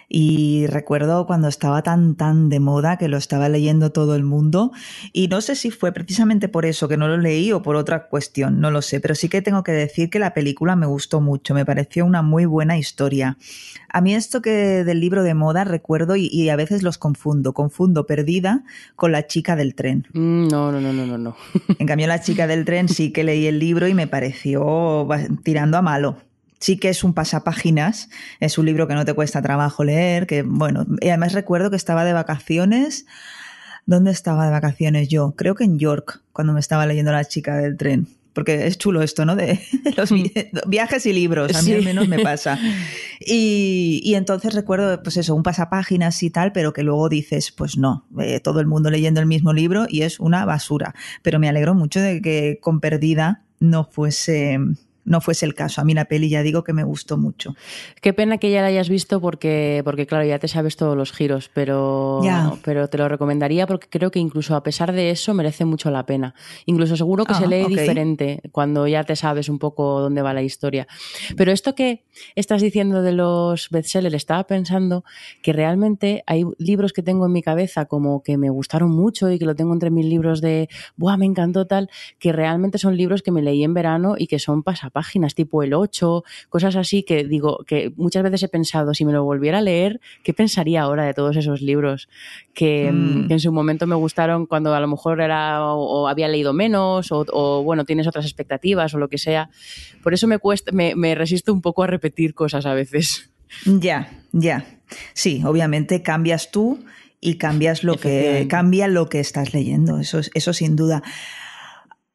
[0.08, 4.72] Y recuerdo cuando estaba tan, tan de moda que lo estaba leyendo todo el mundo.
[5.12, 8.08] Y no sé si fue precisamente por eso que no lo leí o por otra
[8.08, 9.00] cuestión, no lo sé.
[9.00, 12.22] Pero sí que tengo que decir que la película me gustó mucho, me pareció una
[12.22, 13.36] muy buena historia.
[13.90, 17.52] A mí esto que del libro de moda recuerdo y, a veces los confundo.
[17.52, 18.64] Confundo Perdida
[18.96, 20.06] con la chica del tren.
[20.14, 21.36] Mm, no, no, no, no, no.
[21.78, 25.06] En cambio, la chica del tren sí que leí el libro y me pareció
[25.42, 26.27] tirando a malo
[26.58, 28.08] sí que es un pasapáginas,
[28.40, 31.76] es un libro que no te cuesta trabajo leer, que bueno, y además recuerdo que
[31.76, 33.06] estaba de vacaciones.
[33.86, 35.32] ¿Dónde estaba de vacaciones yo?
[35.34, 38.06] Creo que en York, cuando me estaba leyendo La chica del tren.
[38.34, 39.34] Porque es chulo esto, ¿no?
[39.34, 39.60] De,
[39.96, 40.24] los mm.
[40.66, 42.58] viajes y libros, a mí al menos me pasa.
[43.20, 47.76] Y, y, entonces recuerdo, pues eso, un pasapáginas y tal, pero que luego dices, pues
[47.76, 50.94] no, eh, todo el mundo leyendo el mismo libro y es una basura.
[51.22, 54.60] Pero me alegro mucho de que con Perdida no fuese
[55.08, 55.80] no fuese el caso.
[55.80, 57.54] A mí la peli ya digo que me gustó mucho.
[58.00, 61.12] Qué pena que ya la hayas visto porque, porque claro, ya te sabes todos los
[61.12, 62.20] giros, pero,
[62.62, 66.04] pero te lo recomendaría porque creo que incluso a pesar de eso merece mucho la
[66.04, 66.34] pena.
[66.66, 70.34] Incluso seguro que se ah, lee diferente cuando ya te sabes un poco dónde va
[70.34, 70.86] la historia.
[71.36, 75.04] Pero esto que estás diciendo de los bestsellers, estaba pensando
[75.42, 79.38] que realmente hay libros que tengo en mi cabeza como que me gustaron mucho y
[79.38, 81.88] que lo tengo entre mis libros de, ¡buah, me encantó tal!
[82.18, 85.62] que realmente son libros que me leí en verano y que son pasapalos páginas, tipo
[85.62, 89.58] el 8, cosas así que digo, que muchas veces he pensado, si me lo volviera
[89.58, 92.08] a leer, ¿qué pensaría ahora de todos esos libros
[92.52, 96.52] que, mm, en su momento me gustaron cuando a lo mejor era o, había leído
[96.52, 99.50] menos o, bueno, tienes otras expectativas o lo que sea?
[100.02, 103.30] Por eso me cuesta, me, me resisto un poco a repetir cosas a veces.
[103.64, 104.64] Ya, ya.
[105.14, 106.84] Sí, obviamente cambias tú
[107.20, 111.04] y cambias lo que cambia lo que estás leyendo, eso, eso sin duda.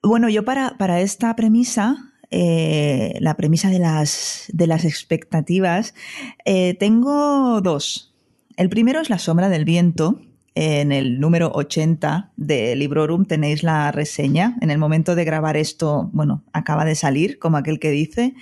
[0.02, 5.93] Bueno, yo para, para esta premisa eh, la premisa de las, de las expectativas,
[6.46, 8.15] eh, tengo dos.
[8.58, 10.19] El primero es La sombra del viento.
[10.56, 14.58] En el número 80 de Librorum tenéis la reseña.
[14.62, 18.34] En el momento de grabar esto, bueno, acaba de salir, como aquel que dice.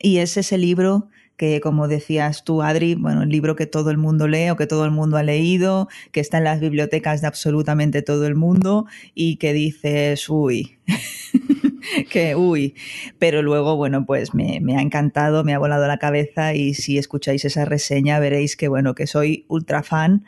[0.00, 3.98] Y es ese libro que, como decías tú, Adri, bueno, el libro que todo el
[3.98, 7.28] mundo lee o que todo el mundo ha leído, que está en las bibliotecas de
[7.28, 10.78] absolutamente todo el mundo y que dices, uy,
[12.10, 12.74] que uy,
[13.18, 17.44] pero luego, bueno, pues me, ha encantado, me ha volado la cabeza y si escucháis
[17.44, 20.24] esa reseña veréis que, bueno, que soy ultra fan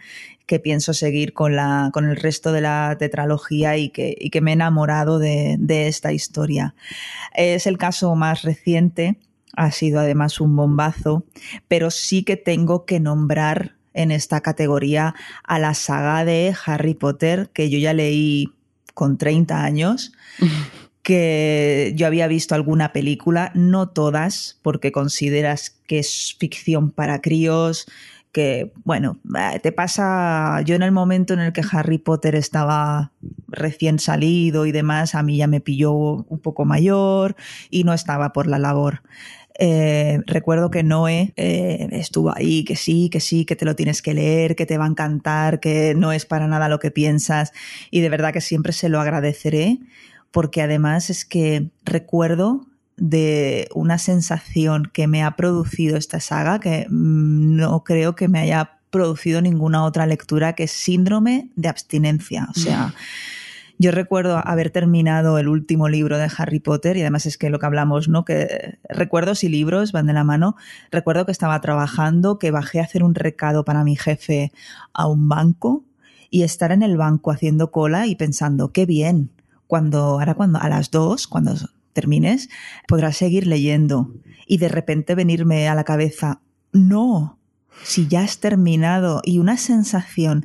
[0.46, 4.40] que pienso seguir con, la, con el resto de la tetralogía y que, y que
[4.40, 6.76] me he enamorado de, de esta historia.
[7.34, 9.18] Es el caso más reciente,
[9.56, 11.24] ha sido además un bombazo,
[11.66, 17.50] pero sí que tengo que nombrar en esta categoría a la saga de Harry Potter,
[17.52, 18.52] que yo ya leí
[18.94, 20.12] con 30 años
[21.06, 27.86] que yo había visto alguna película, no todas, porque consideras que es ficción para críos,
[28.32, 33.12] que, bueno, eh, te pasa, yo en el momento en el que Harry Potter estaba
[33.46, 37.36] recién salido y demás, a mí ya me pilló un poco mayor
[37.70, 39.02] y no estaba por la labor.
[39.60, 44.02] Eh, recuerdo que Noé eh, estuvo ahí, que sí, que sí, que te lo tienes
[44.02, 47.52] que leer, que te va a encantar, que no es para nada lo que piensas
[47.92, 49.78] y de verdad que siempre se lo agradeceré
[50.36, 52.66] porque además es que recuerdo
[52.98, 58.40] de una sensación que me ha producido esta saga que mm, no creo que me
[58.40, 62.48] haya producido ninguna otra lectura que es síndrome de abstinencia.
[62.54, 62.92] O sea,
[63.78, 67.58] Yo recuerdo haber terminado el último libro de Harry Potter y además es que lo
[67.58, 68.26] que hablamos, ¿no?
[68.26, 70.54] Que recuerdos y libros van de la mano.
[70.90, 74.52] Recuerdo que estaba trabajando, que bajé a hacer un recado para mi jefe
[74.92, 75.82] a un banco
[76.28, 79.30] y estar en el banco haciendo cola y pensando, qué bien,
[79.66, 81.54] cuando, ahora cuando, a las dos, cuando
[81.92, 82.48] termines,
[82.86, 84.12] podrás seguir leyendo.
[84.46, 86.40] Y de repente venirme a la cabeza,
[86.72, 87.38] no,
[87.82, 90.44] si ya has terminado y una sensación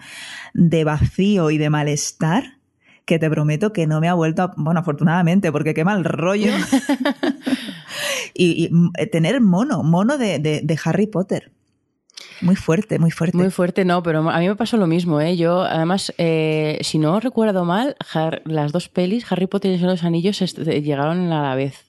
[0.53, 2.57] de vacío y de malestar
[3.05, 6.51] que te prometo que no me ha vuelto, a, bueno, afortunadamente, porque qué mal rollo.
[8.33, 11.51] y, eh, tener mono, mono de, Harry Potter.
[12.41, 13.37] Muy fuerte, muy fuerte.
[13.37, 15.37] Muy fuerte, no, pero a mí me pasó lo mismo, ¿eh?
[15.37, 17.95] Yo, además, eh, si no recuerdo mal,
[18.45, 21.85] las dos pelis, Harry Potter y los Anillos, llegaron a la vez.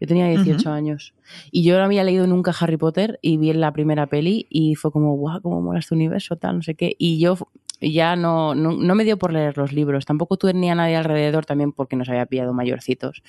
[0.00, 1.14] Yo tenía 18 años.
[1.50, 4.92] Y yo no había leído nunca Harry Potter y vi la primera peli y fue
[4.92, 6.94] como, guau, cómo mola este universo, tal, no sé qué.
[6.98, 7.36] Y yo
[7.82, 10.06] ya no, no, me dio por leer los libros.
[10.06, 13.22] Tampoco tenía nadie alrededor también porque nos había pillado mayorcitos,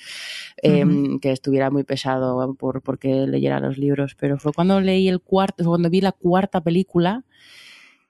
[0.62, 4.14] em, que estuviera muy pesado por porque leyera los libros.
[4.14, 7.24] Pero fue cuando leí el cuarto, cuando vi la cuarta película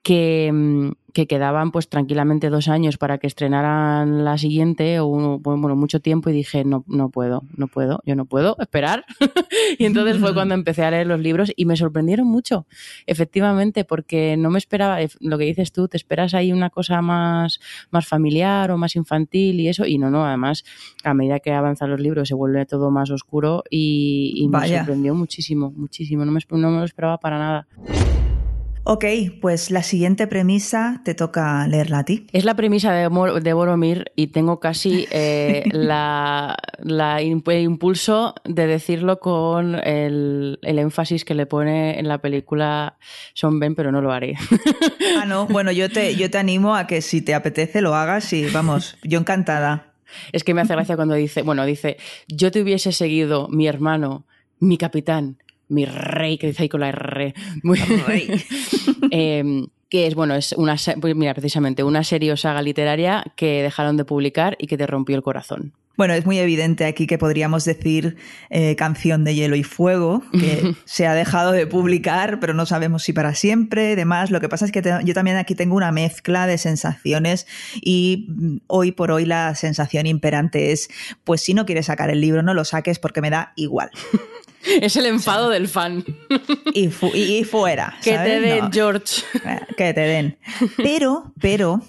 [0.03, 6.01] que, que, quedaban pues tranquilamente dos años para que estrenaran la siguiente o bueno, mucho
[6.01, 9.05] tiempo y dije no, no puedo, no puedo, yo no puedo esperar.
[9.79, 12.67] y entonces fue cuando empecé a leer los libros y me sorprendieron mucho,
[13.05, 17.59] efectivamente, porque no me esperaba, lo que dices tú, te esperas ahí una cosa más,
[17.91, 20.65] más familiar o más infantil y eso, y no, no, además
[21.03, 25.71] a medida que avanzan los libros se vuelve todo más oscuro y, me sorprendió muchísimo,
[25.71, 27.67] muchísimo, no me, no me lo esperaba para nada.
[28.87, 29.03] Ok,
[29.41, 32.27] pues la siguiente premisa te toca leerla a ti.
[32.31, 33.09] Es la premisa de,
[33.41, 41.33] de Boromir y tengo casi eh, la, el impulso de decirlo con el, énfasis que
[41.33, 42.99] le pone en la película
[43.33, 44.35] Son Ben, pero no lo haré.
[45.19, 48.31] Ah, no, bueno, yo te, yo te animo a que si te apetece lo hagas
[48.33, 49.93] y vamos, yo encantada.
[50.31, 54.25] Es que me hace gracia cuando dice, bueno, dice, yo te hubiese seguido, mi hermano,
[54.59, 57.33] mi capitán, mi rey, que dice ahí con la R.
[57.63, 57.79] Muy,
[59.11, 59.43] eh,
[59.89, 63.97] que es, bueno, es una, pues mira, precisamente una serie o saga literaria que dejaron
[63.97, 65.73] de publicar y que te rompió el corazón.
[65.97, 68.17] Bueno, es muy evidente aquí que podríamos decir
[68.49, 73.03] eh, Canción de Hielo y Fuego, que se ha dejado de publicar, pero no sabemos
[73.03, 74.29] si para siempre, demás.
[74.29, 78.57] Lo que pasa es que yo también aquí tengo una mezcla de sensaciones y mm,
[78.67, 80.89] hoy por hoy la sensación imperante es,
[81.23, 83.89] pues si no quieres sacar el libro, no lo saques porque me da igual.
[84.81, 86.03] Es el enfado del fan.
[86.73, 86.89] Y,
[87.43, 87.95] fuera.
[88.03, 89.23] Que te den, George.
[89.45, 90.37] Eh, que te den.
[90.77, 91.81] Pero, pero,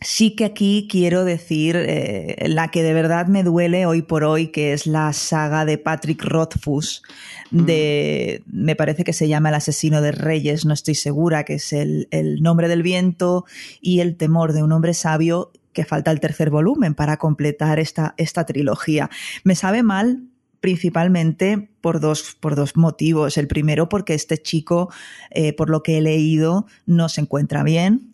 [0.00, 4.48] sí que aquí quiero decir eh, la que de verdad me duele hoy por hoy,
[4.48, 7.02] que es la saga de Patrick Rothfuss,
[7.50, 8.64] de, mm.
[8.64, 12.08] me parece que se llama El asesino de reyes, no estoy segura, que es el,
[12.10, 13.44] el nombre del viento
[13.80, 18.14] y el temor de un hombre sabio que falta el tercer volumen para completar esta,
[18.16, 19.08] esta trilogía.
[19.44, 20.29] Me sabe mal
[20.60, 23.36] principalmente por dos, por dos motivos.
[23.38, 24.90] El primero, porque este chico,
[25.30, 28.10] eh, por lo que he leído, no se encuentra bien,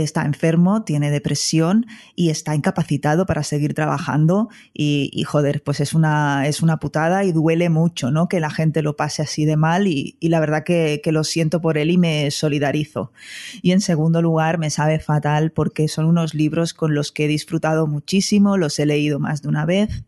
[0.00, 6.46] está enfermo, tiene depresión y está incapacitado para seguir trabajando y, joder, pues es una,
[6.46, 8.26] es una putada y duele mucho, ¿no?
[8.26, 11.60] Que la gente lo pase así de mal y, la verdad que, que, lo siento
[11.60, 13.12] por él y me solidarizo.
[13.60, 17.28] Y en segundo lugar, me sabe fatal porque son unos libros con los que he
[17.28, 20.04] disfrutado muchísimo, los he leído más de una vez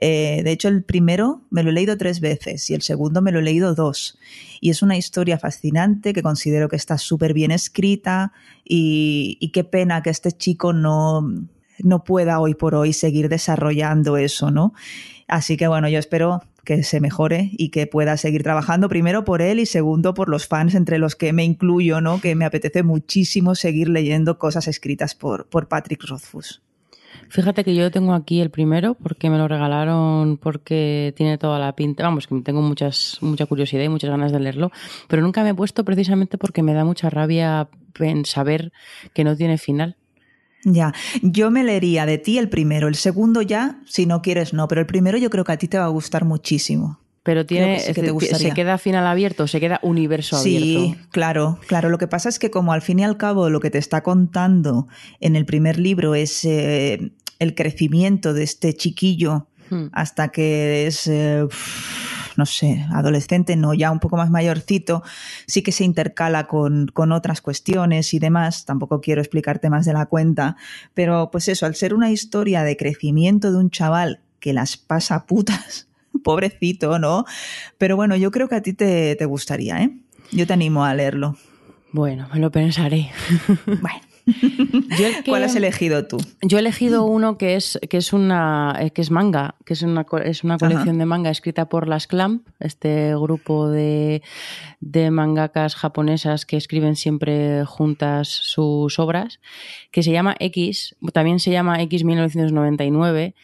[0.00, 3.32] eh, de hecho, el primero me lo he leído tres veces y el segundo me
[3.32, 4.18] lo he leído dos.
[4.60, 8.32] Y es una historia fascinante que considero que está súper bien escrita
[8.64, 11.26] y, qué pena que este chico no,
[11.78, 14.72] no pueda hoy por hoy seguir desarrollando eso, ¿no?
[15.26, 19.42] Así que bueno, yo espero que se mejore y que pueda seguir trabajando primero por
[19.42, 22.20] él y segundo por los fans entre los que me incluyo, ¿no?
[22.20, 26.62] Que me apetece muchísimo seguir leyendo cosas escritas por, por Patrick Rothfuss.
[27.28, 31.74] Fíjate que yo tengo aquí el primero porque me lo regalaron porque tiene toda la
[31.74, 32.04] pinta.
[32.04, 34.70] Vamos, que tengo muchas, mucha curiosidad y muchas ganas de leerlo,
[35.08, 38.72] pero nunca me he puesto precisamente porque me da mucha rabia en saber
[39.12, 39.96] que no tiene final.
[40.64, 44.66] Ya, yo me leería de ti el primero, el segundo ya, si no quieres no,
[44.66, 46.98] pero el primero yo creo que a ti te va a gustar muchísimo.
[47.28, 50.94] Pero tiene, se queda final abierto, se queda universo abierto.
[50.94, 51.90] Sí, claro, claro.
[51.90, 54.02] Lo que pasa es que como al fin y al cabo lo que te está
[54.02, 54.88] contando
[55.20, 59.88] en el primer libro es eh, el crecimiento de este chiquillo hmm.
[59.92, 61.46] hasta que es, eh,
[62.38, 65.02] no sé, adolescente, no, ya un poco más mayorcito,
[65.46, 68.64] sí que se intercala con, con otras cuestiones y demás.
[68.64, 70.56] Tampoco quiero explicarte más de la cuenta,
[70.94, 75.26] pero pues eso, al ser una historia de crecimiento de un chaval que las pasa
[75.26, 75.87] putas
[76.24, 77.24] pobrecito, ¿no?
[77.78, 79.90] Pero bueno, yo creo que a ti te, gustaría, ¿eh?
[80.32, 81.36] Yo te animo a leerlo.
[81.92, 83.10] Bueno, me lo pensaré.
[83.66, 84.08] Bueno.
[85.24, 86.18] ¿Cuál has elegido tú?
[86.42, 89.82] Yo he elegido uno que es, que es una eh, que es manga, que es
[89.82, 94.22] una, es una colección de manga escrita por las Clamp, este grupo de,
[94.80, 99.40] de mangakas japonesas que escriben siempre juntas sus obras,
[99.90, 103.34] que se llama X, también se llama X 1999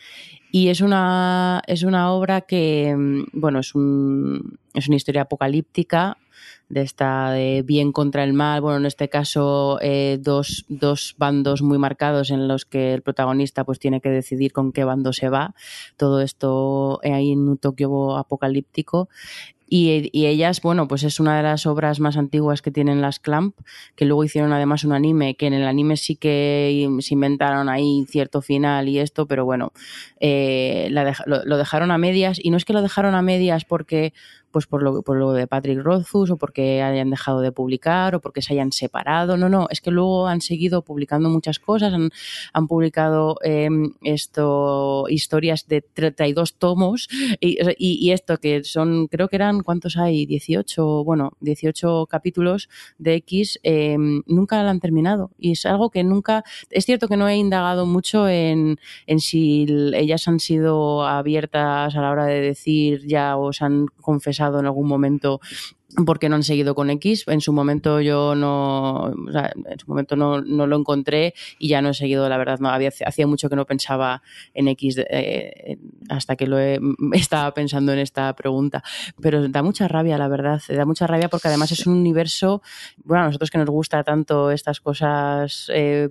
[0.54, 6.16] y es una, es una obra que, mm, bueno, es, un, es una historia apocalíptica
[6.68, 11.60] de esta de bien contra el mal, bueno, en este caso eh, dos, dos, bandos
[11.60, 15.28] muy marcados en los que el protagonista pues tiene que decidir con qué bando se
[15.28, 15.56] va,
[15.96, 19.08] todo esto ahí en un Tokio apocalíptico
[19.66, 23.56] y, ellas, bueno, pues es una de las obras más antiguas que tienen las Clamp,
[23.96, 28.04] que luego hicieron además un anime, que en el anime sí que se inventaron ahí
[28.08, 29.72] cierto final y esto, pero bueno,
[30.20, 30.88] eh,
[31.26, 32.38] lo, dejaron a medias.
[32.42, 34.12] Y no es que lo dejaron a medias porque
[34.54, 38.20] pues por lo, por lo de Patrick Rothfuss o porque hayan dejado de publicar o
[38.20, 39.36] porque se hayan separado.
[39.36, 45.66] No, no, es que luego han seguido publicando muchas cosas, han, publicado em, esto, historias
[45.66, 47.08] de 32 tomos
[47.40, 50.24] y, y, esto que son, creo que eran, ¿cuántos hay?
[50.24, 55.32] 18, bueno, 18 capítulos de X, em, nunca la han terminado.
[55.36, 58.78] Y es algo que nunca, es cierto que no he indagado mucho en,
[59.08, 64.43] en si ellas han sido abiertas a la hora de decir ya os han confesado
[64.60, 65.40] en algún momento
[66.06, 67.24] porque no han seguido con X.
[67.26, 71.94] En su momento yo no, en su momento no, lo encontré y ya no he
[71.94, 74.22] seguido, la verdad, no había hacía mucho que no pensaba
[74.54, 75.78] en X eh,
[76.08, 76.80] hasta que lo he,
[77.12, 78.82] estaba pensando en esta pregunta.
[79.20, 82.62] Pero da mucha rabia, la verdad, da mucha rabia porque además es un universo,
[83.04, 86.08] bueno, a nosotros que nos gusta tanto estas cosas eh,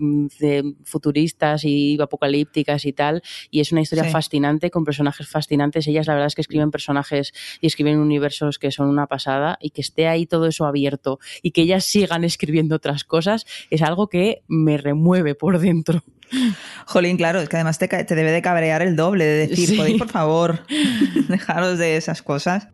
[0.83, 3.21] futuristas y apocalípticas y tal,
[3.51, 5.87] y es una historia fascinante con personajes fascinantes.
[5.87, 9.71] Ellas la verdad es que escriben personajes y escriben universos que son una pasada y
[9.71, 14.07] que esté ahí todo eso abierto y que ellas sigan escribiendo otras cosas, es algo
[14.07, 16.03] que me remueve por dentro.
[16.85, 20.09] Jolín, claro, es que además te, debe de cabrear el doble, de decir, podéis por
[20.09, 20.65] favor
[21.29, 22.67] dejaros de esas cosas.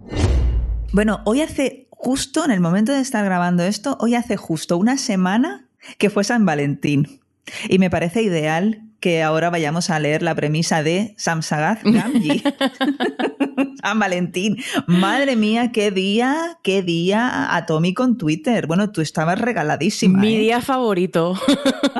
[0.92, 4.98] Bueno, hoy hace justo, en el momento de estar grabando esto, hoy hace justo una
[4.98, 5.68] semana
[5.98, 7.20] que fue San Valentín.
[7.68, 12.44] Y me parece ideal que ahora vayamos a leer la premisa de Sam Sagaz Gamji.
[13.82, 14.58] San Valentín.
[14.88, 18.68] Madre mía, qué día, qué día atómico en Twitter.
[18.68, 20.20] Bueno, tú estabas regaladísima.
[20.20, 20.40] Mi ¿eh?
[20.40, 21.40] día favorito.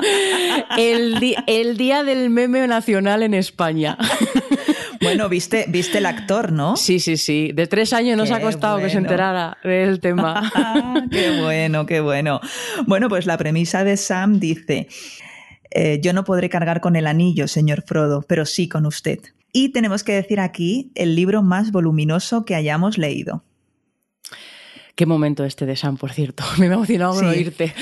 [0.78, 3.96] el, el día del meme nacional en España.
[5.00, 6.76] Bueno, viste, viste el actor, ¿no?
[6.76, 7.52] Sí, sí, sí.
[7.54, 10.52] De tres años nos ha costado que se enterara del tema.
[11.10, 12.40] qué bueno, qué bueno.
[12.86, 14.88] Bueno, pues la premisa de Sam dice:
[15.70, 19.20] eh, Yo no podré cargar con el anillo, señor Frodo, pero sí con usted.
[19.52, 23.42] Y tenemos que decir aquí el libro más voluminoso que hayamos leído.
[25.00, 26.44] Qué momento este de Sam, por cierto.
[26.58, 27.72] Me he emocionado con oírte.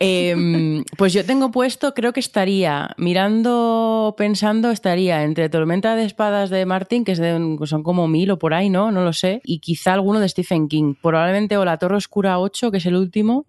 [0.00, 6.50] Em, pues yo tengo puesto, creo que estaría mirando, pensando, estaría entre Tormenta de Espadas
[6.50, 8.90] de Martin, que son como mil o por ahí, ¿no?
[8.90, 9.40] No lo sé.
[9.44, 10.94] Y quizá alguno de Stephen King.
[11.00, 13.46] Probablemente o La Torre Oscura 8, que es el último,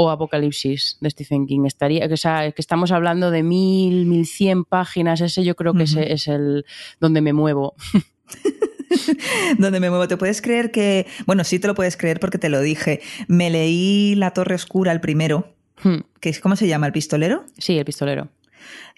[0.00, 1.64] o Apocalipsis de Stephen King.
[1.66, 6.12] Estaría, que, que estamos hablando de mil, mil cien páginas, ese yo creo que ese
[6.12, 6.64] es el
[7.00, 7.74] donde me muevo.
[9.58, 10.06] donde me muevo.
[10.06, 13.50] ¿Te puedes creer que, bueno, sí te lo puedes creer porque te lo dije, me
[13.50, 15.96] leí La Torre Oscura, el primero, hmm.
[16.20, 16.86] que es, ¿cómo se llama?
[16.86, 17.44] ¿El pistolero?
[17.58, 18.28] Sí, el pistolero.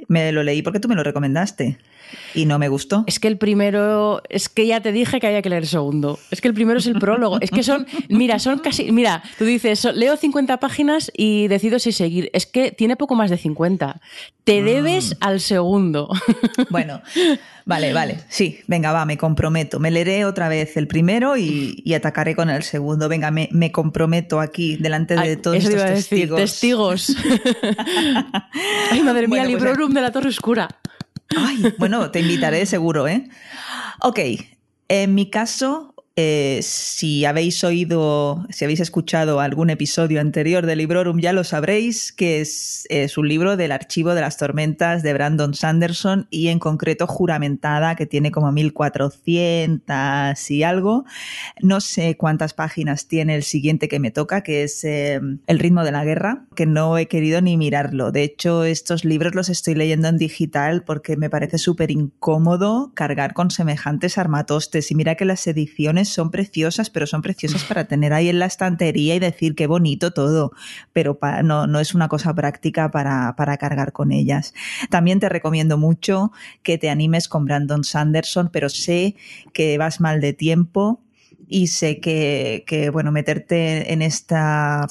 [0.06, 1.78] Me lo leí porque tú me lo recomendaste.
[2.34, 3.04] Y no me gustó.
[3.06, 6.18] Es que el primero, es que ya te dije que había que leer el segundo.
[6.30, 7.40] Es que el primero es el prólogo.
[7.40, 11.92] Es que son, mira, son casi, mira, tú dices, leo 50 páginas y decido si
[11.92, 12.30] seguir.
[12.32, 14.00] Es que tiene poco más de 50.
[14.44, 14.64] Te mm.
[14.64, 16.08] debes al segundo.
[16.68, 17.00] Bueno,
[17.64, 18.18] vale, vale.
[18.28, 19.80] Sí, venga, va, me comprometo.
[19.80, 23.08] Me leeré otra vez el primero y, atacaré con el segundo.
[23.08, 26.40] Venga, me, comprometo aquí delante de todos eso estos testigos.
[26.40, 27.16] testigos.
[28.90, 30.68] Ay, madre mía, bueno, pues libro de la Torre Oscura.
[31.36, 33.28] Ay, bueno, te invitaré seguro, ¿eh?
[34.00, 34.18] Ok,
[34.88, 41.20] en mi caso, eh, si habéis oído, si habéis escuchado algún episodio anterior de Librorum,
[41.20, 42.86] ya lo sabréis, que es,
[43.16, 48.06] un libro del Archivo de las Tormentas de Brandon Sanderson y en concreto Juramentada, que
[48.06, 51.04] tiene como 1400 y algo.
[51.62, 55.84] No sé cuántas páginas tiene el siguiente que me toca, que es eh, El ritmo
[55.84, 58.10] de la guerra, que no he querido ni mirarlo.
[58.10, 63.32] De hecho, estos libros los estoy leyendo en digital porque me parece súper incómodo cargar
[63.32, 64.90] con semejantes armatostes.
[64.90, 68.46] Y mira que las ediciones son preciosas, pero son preciosas para tener ahí en la
[68.46, 70.52] estantería y decir qué bonito todo,
[70.92, 74.54] pero no, no es una cosa práctica para, para cargar con ellas.
[74.90, 76.32] También te recomiendo mucho
[76.62, 79.16] que te animes con Brandon Sanderson, pero sé
[79.52, 81.00] que vas mal de tiempo
[81.52, 84.86] y sé que, bueno, meterte en esta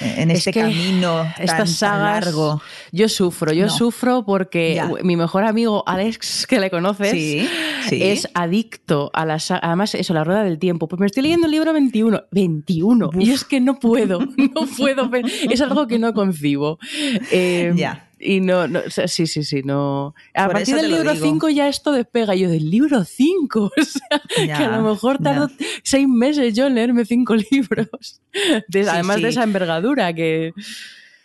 [0.00, 2.62] en este camino tan, largo.
[2.90, 7.46] Yo sufro, yo sufro porque mi mejor amigo Alex, que le conoces,
[7.90, 10.88] es adicto a la además eso, la rueda del tiempo.
[10.88, 15.10] Pues me estoy leyendo el libro 21, 21, y es que no puedo, no puedo,
[15.50, 16.78] es algo que no concibo.
[17.30, 18.09] Em, ya.
[18.22, 20.14] Y no, no sí, sí, sí, no.
[20.34, 22.34] A partir del libro 5 ya esto despega.
[22.34, 25.48] Yo, del libro 5, o sea, que a lo mejor tardo
[25.82, 28.20] seis meses yo en leerme cinco libros.
[28.88, 30.52] además de esa envergadura que.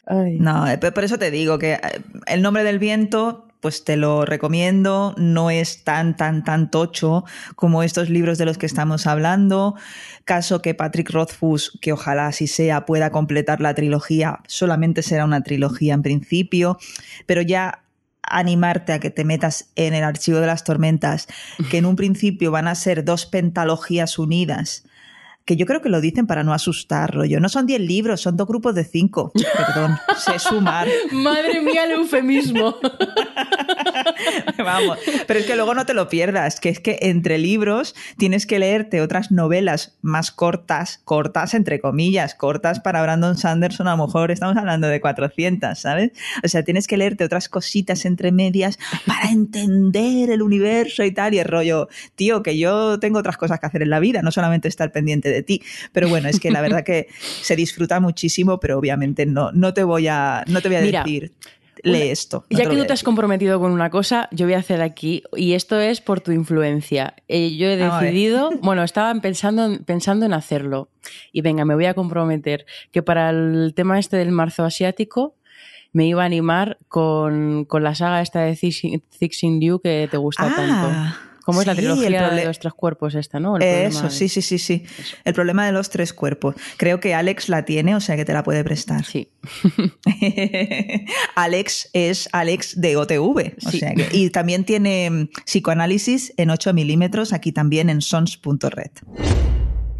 [0.07, 1.79] No, eh, por eso te digo que eh,
[2.27, 7.81] el nombre del viento pues te lo recomiendo, no es tan, tan, tan tocho como
[7.81, 9.73] estos libros de los que estamos hablando.
[10.23, 15.41] Caso que Patrick Rothfuss, que ojalá así sea, pueda completar la trilogía, solamente será una
[15.41, 16.77] trilogía en principio,
[17.25, 17.81] pero ya
[18.21, 21.25] animarte a que te metas en el archivo de las tormentas,
[21.71, 24.85] que en un principio van a ser dos pentalogías unidas
[25.45, 27.23] que yo creo que lo dicen para no asustarlo.
[27.23, 29.31] Yo no son 10 libros, son dos grupos de 5.
[29.57, 30.87] Perdón, sé sumar.
[31.11, 32.75] Madre mía, el eufemismo.
[34.63, 34.97] Vamos,
[35.27, 38.57] pero es que luego no te lo pierdas, que es que entre libros tienes que
[38.57, 44.31] leerte otras novelas más cortas, cortas entre comillas, cortas para Brandon Sanderson, a lo mejor
[44.31, 46.11] estamos hablando de 400, ¿sabes?
[46.43, 51.35] O sea, tienes que leerte otras cositas entre medias para entender el universo y tal,
[51.35, 54.31] y el rollo, tío, que yo tengo otras cosas que hacer en la vida, no
[54.31, 55.61] solamente estar pendiente de de ti.
[55.91, 57.07] Pero bueno, es que la verdad que
[57.41, 61.33] se disfruta muchísimo, pero obviamente no, no te voy a, no te voy a decir
[61.85, 62.45] lee esto.
[62.49, 65.53] ya que tú te has comprometido con una cosa, yo voy a hacer aquí, y
[65.53, 67.15] esto es por tu influencia.
[67.27, 70.89] Eh, yo he decidido, bueno, estaba pensando, pensando en hacerlo,
[71.31, 75.35] y venga, me voy a comprometer que para el tema este del marzo asiático,
[75.93, 80.53] me iba a animar con, la saga esta de Thixing Dew que te gusta ah.
[80.53, 81.34] tanto.
[81.45, 83.59] ¿Cómo es la trilogía de los tres cuerpos esta, no?
[83.59, 84.83] Eso, sí, sí, sí, sí.
[85.23, 86.55] El problema de los tres cuerpos.
[86.77, 89.05] Creo que Alex la tiene, o sea que te la puede prestar.
[89.05, 89.29] Sí.
[91.35, 93.57] Alex es Alex de OTV.
[94.11, 98.91] y también tiene mm, psicoanálisis en 8 milímetros, aquí también en sons.red.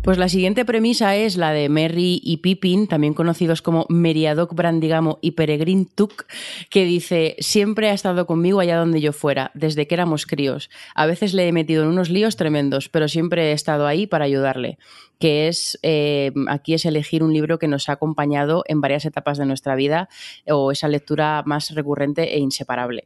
[0.05, 5.17] Pues la siguiente premisa es la de Merry y Pippin, también conocidos como Meriadoc Brandigamo
[5.19, 6.27] y Peregrin Tuk,
[6.69, 10.69] que dice, siempre ha estado conmigo allá donde yo fuera, desde que éramos críos.
[10.93, 14.25] A veces le he metido en unos líos tremendos, pero siempre he estado ahí para
[14.25, 14.77] ayudarle
[15.19, 19.37] que es eh, aquí es elegir un libro que nos ha acompañado en varias etapas
[19.37, 20.09] de nuestra vida
[20.47, 23.05] o esa lectura más recurrente e inseparable.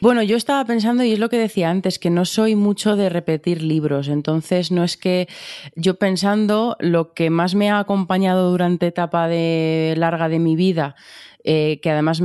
[0.00, 3.08] Bueno, yo estaba pensando, y es lo que decía antes, que no soy mucho de
[3.08, 5.28] repetir libros, entonces no es que
[5.76, 10.96] yo pensando lo que más me ha acompañado durante etapa de larga de mi vida,
[11.44, 12.24] eh, que además mm,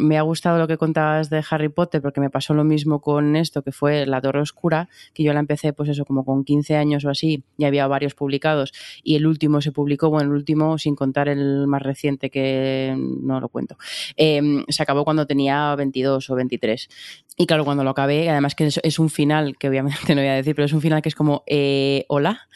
[0.00, 3.36] me, ha gustado lo que contabas de Harry Potter, porque me pasó lo mismo con
[3.36, 6.76] esto, que fue La Torre Oscura, que yo la empecé pues eso como con 15
[6.76, 8.72] años o así, y había varios publicados,
[9.02, 13.40] y el último se publicó, bueno, el último sin contar el más reciente, que no
[13.40, 13.76] lo cuento,
[14.16, 16.88] em, se acabó cuando tenía 22 o 23.
[17.36, 20.34] Y claro, cuando lo acabé, además que es, un final, que obviamente no voy a
[20.34, 22.48] decir, pero es un final que es como, eh, hola,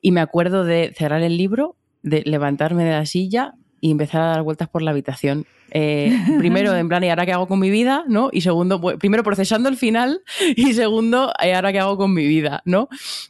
[0.00, 3.54] y me acuerdo de cerrar el libro, de levantarme de la silla,
[3.84, 5.44] y empezar a dar vueltas por la habitación
[5.76, 8.04] eh, primero, en plan, ¿y ahora qué hago con mi vida?
[8.06, 8.30] ¿no?
[8.32, 10.22] Y segundo, primero procesando el final
[10.56, 12.62] y segundo, ¿y ahora qué hago con mi vida?
[12.64, 12.88] ¿no?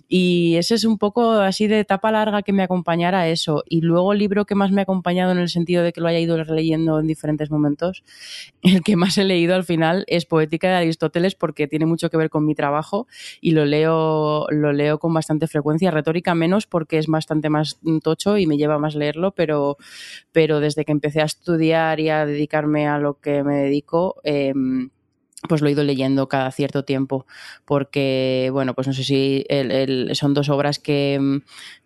[0.09, 3.65] Y ese es un poco así de etapa larga que me acompañara a eso.
[3.67, 6.09] Y luego el libro que más me ha acompañado en el sentido de que lo
[6.09, 8.05] haya ido releyendo en diferentes momentos,
[8.63, 12.19] el que más he leído al final es Poética de Aristóteles porque tiene mucho que
[12.19, 13.07] ver con mi trabajo
[13.41, 18.37] y lo leo, lo leo con bastante frecuencia, retórica menos porque es bastante más tocho
[18.37, 19.79] y me lleva más leerlo, pero,
[20.33, 24.91] pero desde que empecé a estudiar y a dedicarme a lo que me dedico, em,
[25.49, 27.27] pues lo he ido leyendo cada cierto tiempo,
[27.65, 29.45] porque, bueno, pues no sé si
[30.15, 31.41] son dos obras que,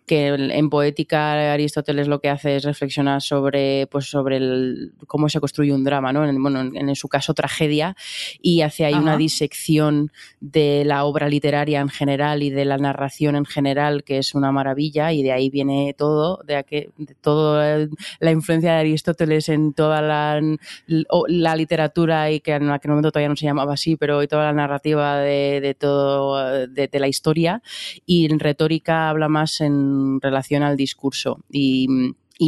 [0.09, 5.39] que en poética Aristóteles lo que hace es reflexionar sobre, pues sobre el, cómo se
[5.39, 6.27] construye un drama, ¿no?
[6.27, 7.95] En, bueno, en, su caso tragedia,
[8.41, 13.35] y hace ahí una disección de la obra literaria en general y de la narración
[13.35, 16.55] en general, que es una maravilla, y de ahí viene todo, de,
[16.97, 17.87] de toda
[18.19, 20.41] la influencia de Aristóteles en toda la,
[20.87, 24.53] la literatura y que en aquel momento todavía no se llamaba así, pero toda la
[24.53, 27.61] narrativa de, de todo, de la historia,
[28.07, 31.87] y en retórica habla más en relación al discurso y,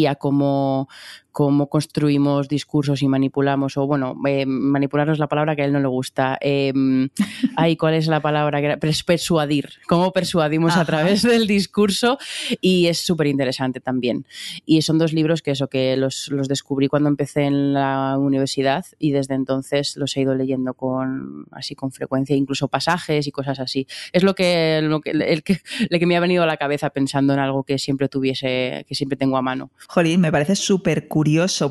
[0.08, 0.88] a cómo,
[1.32, 5.74] cómo construimos discursos y manipulamos, o bueno, eh, manipular es la palabra que a él
[5.74, 6.38] no le gusta.
[6.42, 6.74] Eh,
[7.56, 8.78] ay, ¿cuál es la palabra?
[8.78, 12.18] Persuadir, cómo persuadimos a través del discurso
[12.60, 14.26] y es súper interesante también.
[14.66, 18.86] Y son dos libros que eso, que los, los descubrí cuando empecé en la universidad
[19.00, 23.60] y desde entonces los he ido leyendo con así con frecuencia, incluso pasajes y cosas
[23.60, 23.88] así.
[24.12, 25.60] Es lo que, lo que, el que,
[25.90, 28.96] el que me ha venido a la cabeza pensando en algo que siempre tuviese, que
[28.96, 29.72] siempre tengo a mano.
[29.88, 31.70] Jolín, me parece súper curioso.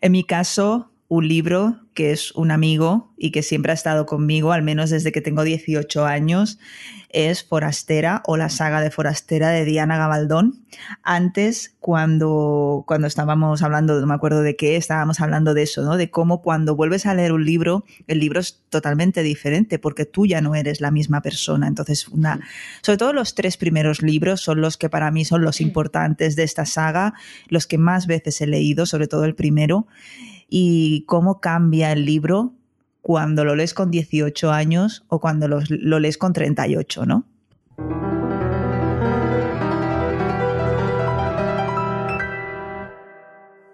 [0.00, 4.52] En mi caso, un libro que es un amigo y que siempre ha estado conmigo,
[4.52, 6.58] al menos desde que tengo 18 años,
[7.10, 10.64] es Forastera o la saga de Forastera de Diana Gabaldón.
[11.02, 15.98] Antes, cuando, cuando estábamos hablando, no me acuerdo de qué, estábamos hablando de eso, ¿no?
[15.98, 20.24] De cómo cuando vuelves a leer un libro, el libro es totalmente diferente porque tú
[20.24, 21.66] ya no eres la misma persona.
[21.68, 22.40] Entonces, una,
[22.80, 26.44] sobre todo los tres primeros libros son los que para mí son los importantes de
[26.44, 27.12] esta saga,
[27.48, 29.86] los que más veces he leído, sobre todo el primero
[30.54, 32.52] y cómo cambia el libro
[33.00, 37.24] cuando lo lees con 18 años o cuando lo, lees con 38, ¿no?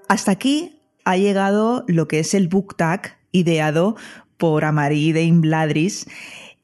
[0.07, 3.97] Hasta aquí ha llegado lo que es el book tag ideado
[4.37, 6.07] por Amarí de Imbladris.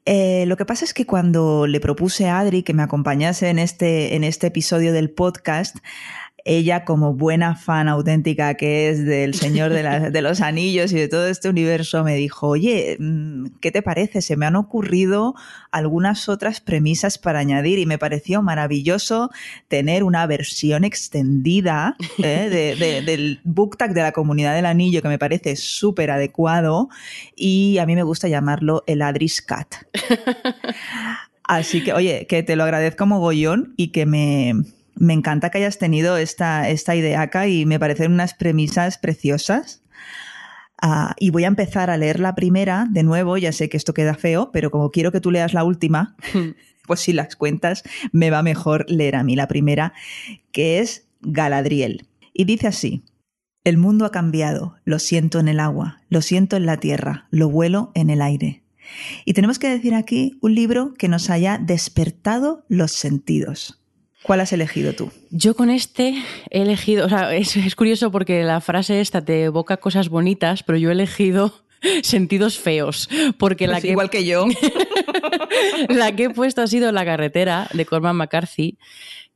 [0.05, 3.59] Eh, lo que pasa es que cuando le propuse a Adri que me acompañase en
[3.59, 5.75] este, en este episodio del podcast,
[6.45, 9.73] ella como buena fan auténtica que es del Señor
[10.11, 14.21] de, los Anillos y de todo este universo, me dijo, oye, mm, ¿qué te parece?
[14.21, 15.33] Se me han ocurrido
[15.71, 19.31] algunas otras premisas para añadir y me pareció maravilloso
[19.67, 23.03] tener una versión extendida ¿eh?
[23.05, 26.89] del book tag de la comunidad del anillo que me parece súper adecuado
[27.35, 29.75] y a mí me gusta llamarlo el Adris Cat.
[31.43, 34.53] Así que, oye, que te lo agradezco mogollón y que me,
[34.95, 39.83] me encanta que hayas tenido esta, esta idea acá y me parecen unas premisas preciosas.
[40.81, 43.93] Ah, y voy a empezar a leer la primera de nuevo, ya sé que esto
[43.93, 46.15] queda feo, pero como quiero que tú leas la última,
[46.87, 49.93] pues si las cuentas, me va mejor leer a mí la primera,
[50.51, 52.07] que es Galadriel.
[52.33, 53.03] Y dice así,
[53.63, 57.49] el mundo ha cambiado, lo siento en el agua, lo siento en la tierra, lo
[57.49, 58.63] vuelo en el aire.
[59.23, 63.81] Y tenemos que decir aquí un libro que nos haya despertado los sentidos.
[64.25, 65.11] ¿Cuál has elegido tú?
[65.29, 66.15] Yo con este
[66.49, 70.79] he elegido, o sea, es, curioso porque la frase esta te evoca cosas bonitas, pero
[70.79, 71.53] yo he elegido
[72.01, 73.07] sentidos feos,
[73.37, 74.47] porque la pues que igual que yo,
[75.89, 78.79] la que he puesto ha sido La carretera de Cormac McCarthy,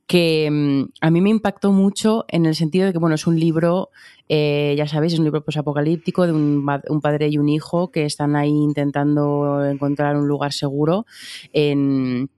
[0.08, 3.38] que mm, a mí me impactó mucho en el sentido de que, bueno, es un
[3.38, 3.90] libro,
[4.28, 8.06] eh, ya sabéis, es un libro posapocalíptico de un, un, padre y un hijo que
[8.06, 11.06] están ahí intentando encontrar un lugar seguro
[11.52, 12.28] en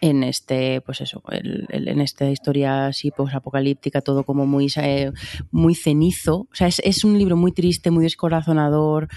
[0.00, 5.12] en este, pues eso, en esta historia así apocalíptica, todo como muy, eh,
[5.50, 6.48] muy cenizo.
[6.50, 9.08] O sea, es, un libro muy triste, muy descorazonador,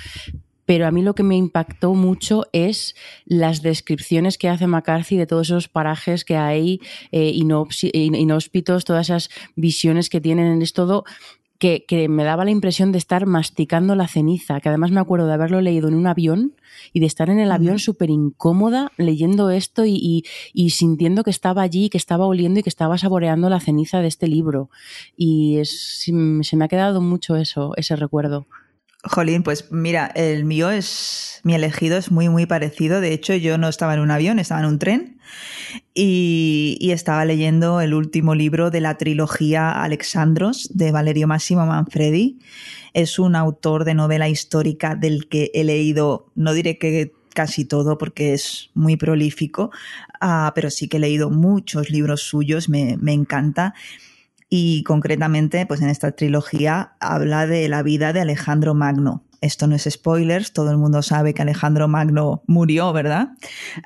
[0.65, 5.25] pero a mí lo que me impactó mucho es las descripciones que hace McCarthy de
[5.25, 6.79] todos esos parajes que hay
[7.11, 11.05] eh, inhóspitos, todas esas visiones que tienen, es todo
[11.59, 15.33] que, me daba la impresión de estar masticando la ceniza, que además me acuerdo de
[15.33, 16.53] haberlo leído en un avión
[16.93, 20.23] y de estar en el avión súper incómoda leyendo esto y,
[20.69, 24.27] sintiendo que estaba allí, que estaba oliendo y que estaba saboreando la ceniza de este
[24.27, 24.69] libro.
[25.17, 26.05] Y es,
[26.41, 28.47] se me ha quedado mucho eso, ese recuerdo.
[29.03, 32.99] Jolín, pues mira, el mío es, mi elegido es muy, muy parecido.
[32.99, 35.19] De hecho, yo no estaba en un avión, estaba en un tren
[35.93, 42.39] y, estaba leyendo el último libro de la trilogía Alexandros de Valerio Máximo Manfredi.
[42.93, 47.97] Es un autor de novela histórica del que he leído, no diré que casi todo
[47.97, 49.71] porque es muy prolífico,
[50.19, 53.75] ah, pero sí que he leído muchos libros suyos, me, me encanta
[54.49, 59.23] y concretamente, pues en esta trilogía habla de la vida de Alejandro Magno.
[59.41, 63.29] Esto no es spoilers, todo el mundo sabe que Alejandro Magno murió, ¿verdad?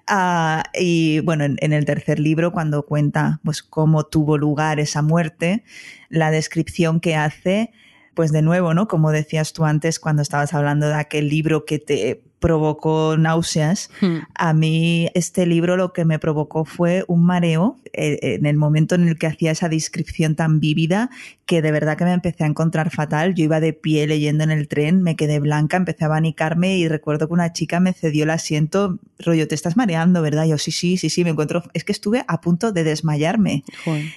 [0.07, 5.63] Ah, y bueno, en, el tercer libro, cuando cuenta pues cómo tuvo lugar esa muerte,
[6.09, 7.71] la descripción que hace,
[8.15, 8.87] pues de nuevo, ¿no?
[8.87, 13.89] Como decías tú antes cuando estabas hablando de aquel libro que te provocó náuseas.
[14.01, 14.17] Hmm.
[14.35, 18.95] A mí este libro lo que me provocó fue un mareo eh, en el momento
[18.95, 21.09] en el que hacía esa descripción tan vívida
[21.45, 23.35] que de verdad que me empecé a encontrar fatal.
[23.35, 26.87] Yo iba de pie leyendo en el tren, me quedé blanca, empecé a abanicarme y
[26.87, 30.45] recuerdo que una chica me cedió el asiento, rollo, te estás mareando, ¿verdad?
[30.45, 33.63] yo sí, sí, sí, sí, me encuentro, es que estuve a punto de desmayarme.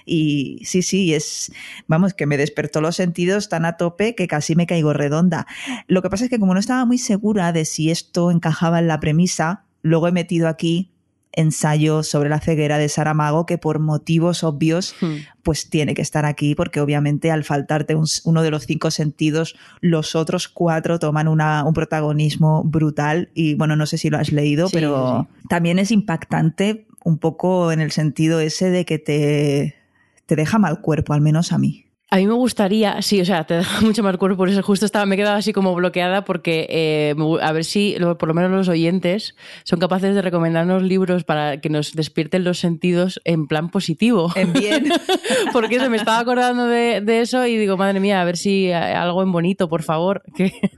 [0.04, 1.52] Y sí, sí, es,
[1.86, 5.46] vamos, que me despertó los sentidos tan a tope que casi me caigo redonda.
[5.86, 8.88] Lo que pasa es que como no estaba muy segura de si esto encajaba en
[8.88, 10.90] la premisa, luego he metido aquí
[11.36, 15.16] ensayo sobre la ceguera de Saramago que por motivos obvios hmm.
[15.42, 17.94] pues tiene que estar aquí porque obviamente al faltarte
[18.24, 23.84] uno de los cinco sentidos los otros cuatro toman un protagonismo brutal y bueno, no
[23.84, 28.70] sé si lo has leído, pero también es impactante un poco en el sentido ese
[28.70, 29.76] de que te,
[30.24, 31.85] te deja mal cuerpo, al menos a mí.
[32.08, 34.86] A mí me gustaría, sí, o sea, te deja mucho más cuerpo, por eso justo
[34.86, 38.50] estaba, me he quedado así como bloqueada porque eh, a ver si por lo menos
[38.52, 39.34] los oyentes
[39.64, 44.30] son capaces de recomendarnos libros para que nos despierten los sentidos en plan positivo.
[44.36, 44.88] En bien.
[45.52, 48.70] porque se me estaba acordando de, de, eso y digo, madre mía, a ver si
[48.70, 50.22] algo en bonito, por favor.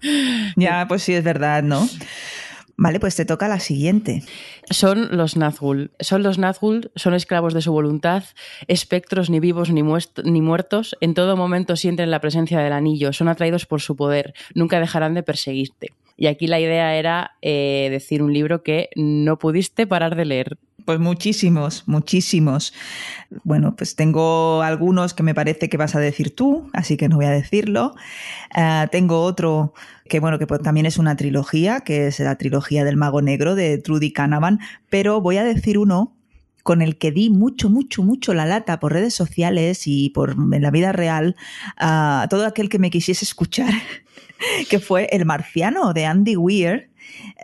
[0.56, 1.86] ya, pues sí, es verdad, ¿no?
[2.80, 4.22] Vale, pues te toca la siguiente.
[4.70, 5.90] Son los Nazgûl.
[5.98, 8.22] Son los Nazgûl, son esclavos de su voluntad,
[8.68, 13.26] espectros ni vivos ni, ni, muertos, en todo momento sienten la presencia del anillo, son
[13.26, 15.88] atraídos por su poder, nunca dejarán de perseguirte.
[16.16, 20.58] Y aquí la idea era eh, decir un libro que no pudiste parar de leer.
[20.88, 22.72] Pues muchísimos, muchísimos.
[23.44, 27.16] Bueno, pues tengo algunos que me parece que vas a decir tú, así que no
[27.16, 27.94] voy a decirlo.
[28.54, 29.74] Ah, tengo otro
[30.08, 33.54] que bueno, que pues también es una trilogía, que es la trilogía del Mago Negro
[33.54, 36.16] de Trudy Canavan, pero voy a decir uno
[36.62, 40.62] con el que di mucho, mucho, mucho la lata por redes sociales y por en
[40.62, 41.36] la vida real
[41.76, 43.74] a todo aquel que me quisiese escuchar,
[44.70, 46.87] que fue El Marciano de Andy Weir,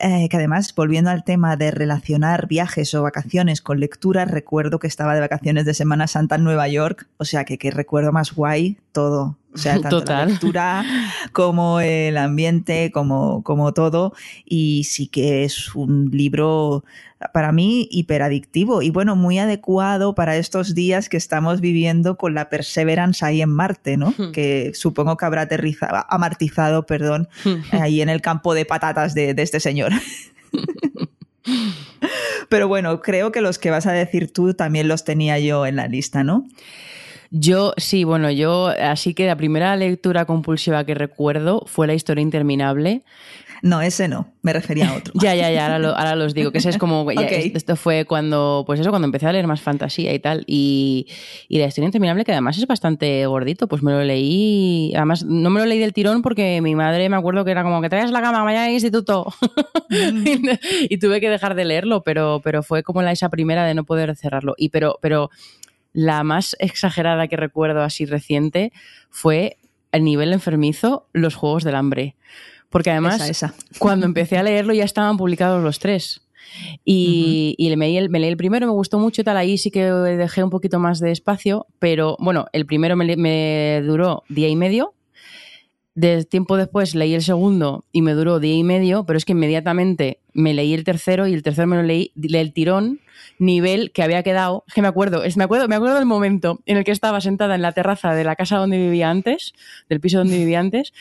[0.01, 4.87] eh, que además, volviendo al tema de relacionar viajes o vacaciones con lecturas, recuerdo que
[4.87, 8.35] estaba de vacaciones de Semana Santa en Nueva York, o sea que qué recuerdo más
[8.35, 9.37] guay todo.
[9.55, 10.85] O sea, tanto la lectura
[11.33, 14.13] como el ambiente, como, como todo.
[14.45, 16.85] Y sí que es un libro
[17.33, 22.51] para mí hiperadictivo y bueno, muy adecuado para estos días que estamos viviendo con la
[22.51, 24.13] Perseverance ahí en Marte, ¿no?
[24.33, 27.29] Que supongo que habrá aterrizado, amartizado, perdón,
[27.71, 29.93] ahí en el campo de patatas de, de este señor.
[32.49, 35.77] Pero bueno, creo que los que vas a decir tú también los tenía yo en
[35.77, 36.47] la lista, ¿no?
[37.31, 42.23] Yo, sí, bueno, yo, así que la primera lectura compulsiva que recuerdo fue La historia
[42.23, 43.03] interminable.
[43.65, 45.15] No, ese no, me refería a otro.
[45.23, 48.91] ya, ya, ya, ahora, los digo, que ese es como, esto fue cuando, pues eso,
[48.91, 51.07] cuando empecé a leer más fantasía y tal, y,
[51.49, 55.61] La historia interminable, que además es bastante gordito, pues me lo leí, además no me
[55.61, 58.21] lo leí del tirón porque mi madre me acuerdo que era como que traes la
[58.21, 59.33] cama, vaya al instituto,
[59.89, 60.25] mm.
[60.91, 63.85] y tuve que dejar de leerlo, pero, pero fue como la, esa primera de no
[63.85, 65.31] poder cerrarlo, y pero, pero
[65.95, 68.73] la más exagerada que recuerdo así reciente
[69.09, 69.57] fue
[69.93, 72.17] a nivel enfermizo los Juegos del Hambre.
[72.69, 76.23] Porque además, cuando empecé a leerlo ya estaban publicados los tres.
[76.85, 79.71] Y, me, leí el, me, leí el, primero, me gustó mucho y tal, ahí sí
[79.71, 84.49] que dejé un poquito más de espacio, pero bueno, el primero me, me duró día
[84.49, 84.95] y medio,
[85.95, 89.33] de tiempo después leí el segundo y me duró día y medio, pero es que
[89.33, 93.01] inmediatamente me leí el tercero y el tercero me lo leí el tirón
[93.39, 96.61] nivel que había quedado, es que me acuerdo, es, me acuerdo, me acuerdo del momento
[96.67, 99.55] en el que estaba sentada en la terraza de la casa donde vivía antes,
[99.89, 100.93] del piso donde vivía antes,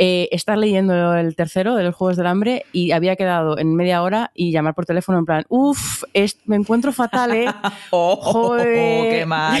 [0.00, 4.00] eh, estar leyendo el tercero de los Juegos del Hambre y había quedado en media
[4.02, 6.04] hora y llamar por teléfono en plan, uff,
[6.44, 7.46] me encuentro fatal, ¿eh?
[7.90, 9.60] oh, qué mal!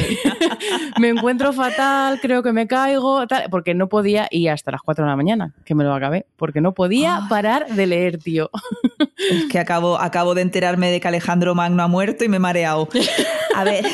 [1.00, 5.10] me encuentro fatal, creo que me caigo, porque no podía, y hasta las 4 de
[5.10, 7.26] la mañana, que me lo acabé, porque no podía ah.
[7.28, 8.50] parar de leer, tío.
[9.18, 12.40] es que acabo, acabo de enterarme de que Alejandro Magno ha muerto y me he
[12.40, 12.88] mareado.
[13.56, 13.84] A ver.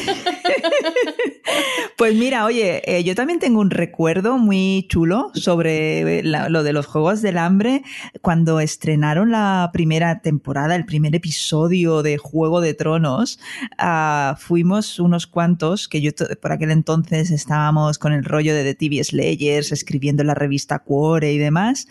[1.96, 6.86] pues mira, oye, eh, yo también tengo un recuerdo muy chulo sobre lo de los
[6.86, 7.82] Juegos del Hambre.
[8.22, 13.38] Cuando estrenaron la primera temporada, el primer episodio de Juego de Tronos,
[13.78, 16.10] ah, fuimos unos cuantos, que yo
[16.40, 21.32] por aquel entonces estábamos con el rollo de The TV Slayers, escribiendo la revista Cuore
[21.32, 21.86] y demás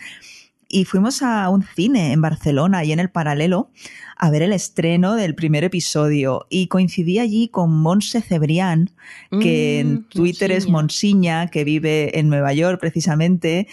[0.73, 3.69] y fuimos a un cine en Barcelona y en el paralelo
[4.17, 8.89] a ver el estreno del primer episodio y coincidí allí con Monse Cebrián,
[9.29, 13.67] que en mm, Twitter es Monsiña, que vive en Nueva York precisamente,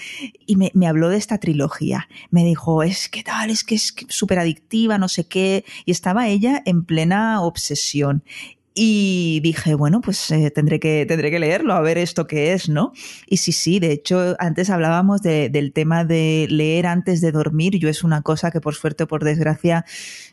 [0.46, 2.07] y me, me, habló de esta trilogía.
[2.30, 6.28] Me dijo, es que tal, es que es súper adictiva, no sé qué, y estaba
[6.28, 8.24] ella en plena obsesión.
[8.73, 12.68] Y dije, bueno, pues eh, tendré, que, tendré que leerlo, a ver esto qué es,
[12.68, 12.93] ¿no?
[13.27, 17.79] Y sí, sí, de hecho, antes hablábamos del tema de leer antes de dormir.
[17.79, 19.85] Yo es una cosa que por suerte o por desgracia,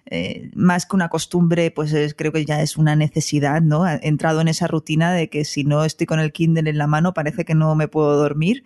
[0.06, 3.88] eh, más que una costumbre, pues creo que ya es una necesidad, ¿no?
[3.88, 6.88] He entrado en esa rutina de que si no estoy con el Kindle en la
[6.88, 8.64] mano parece que no me puedo dormir.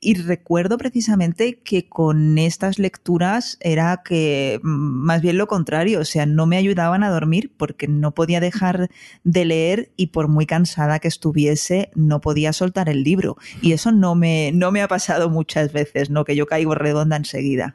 [0.00, 6.04] Y recuerdo precisamente que con estas lecturas era que mm, más bien lo contrario, o
[6.04, 8.90] sea, no me ayudaban a dormir porque no podía dejar
[9.24, 13.36] de leer y por muy cansada que estuviese no podía soltar el libro.
[13.60, 16.24] Y eso no me, no me ha pasado muchas veces, ¿no?
[16.24, 17.74] Que yo caigo redonda enseguida.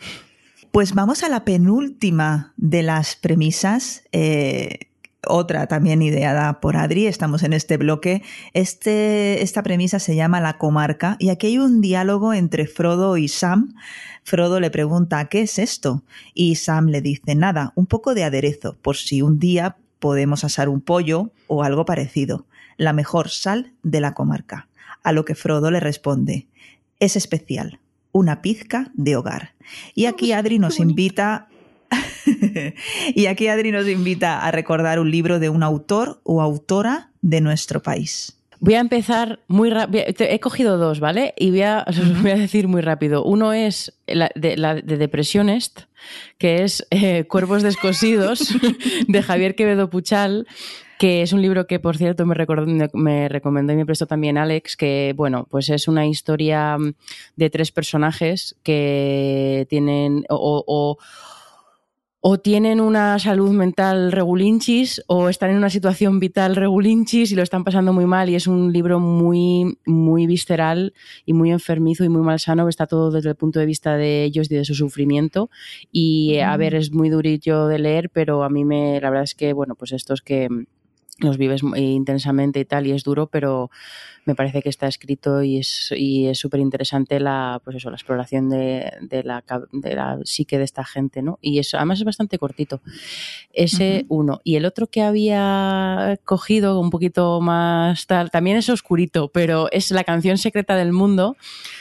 [0.71, 4.03] Pues vamos a la penúltima de las premisas.
[4.11, 4.87] Eh,
[5.25, 8.23] otra también ideada por Adri, estamos en este bloque.
[8.53, 13.27] Este, esta premisa se llama La comarca y aquí hay un diálogo entre Frodo y
[13.27, 13.75] Sam.
[14.23, 16.03] Frodo le pregunta ¿qué es esto?
[16.33, 20.69] Y Sam le dice nada, un poco de aderezo, por si un día podemos asar
[20.69, 22.45] un pollo o algo parecido.
[22.77, 24.67] La mejor sal de la comarca.
[25.03, 26.47] A lo que Frodo le responde,
[26.99, 27.79] es especial,
[28.11, 29.53] una pizca de hogar.
[29.93, 31.47] Y aquí Adri nos invita
[33.15, 37.41] y aquí Adri nos invita a recordar un libro de un autor o autora de
[37.41, 38.36] nuestro país.
[38.59, 40.05] Voy a empezar muy rápido.
[40.07, 41.33] He cogido dos, ¿vale?
[41.37, 41.85] Y voy a,
[42.21, 43.23] voy a decir muy rápido.
[43.23, 45.81] Uno es la de, la de Depressionist,
[46.37, 48.55] que es eh, Cuerpos descosidos,
[49.07, 50.47] de Javier Quevedo Puchal,
[50.97, 52.35] que es un libro que, por cierto, me,
[52.93, 56.77] me recomendó y me prestó también Alex, que, bueno, pues es una historia
[57.35, 60.97] de tres personajes que tienen o
[62.43, 67.63] tienen una salud mental regulinchis o están en una situación vital regulinchis y lo están
[67.63, 70.93] pasando muy mal y es un libro muy, muy visceral
[71.25, 74.23] y muy enfermizo y muy malsano que está todo desde el punto de vista de
[74.23, 75.49] ellos y de su sufrimiento.
[75.91, 79.35] Y a ver es muy durillo de leer pero a mí me la verdad es
[79.35, 80.49] que bueno pues esto es que
[81.19, 83.69] los vives intensamente y tal y es duro pero
[84.27, 87.95] me parece que está escrito y es y es súper interesante la pues eso la
[87.95, 92.05] exploración de, de, la, de la psique de esta gente no y eso además es
[92.05, 92.81] bastante cortito
[93.53, 94.41] ese uno.
[94.43, 99.91] Y el otro que había cogido un poquito más tal también es oscurito pero es
[99.91, 101.37] la canción secreta del mundo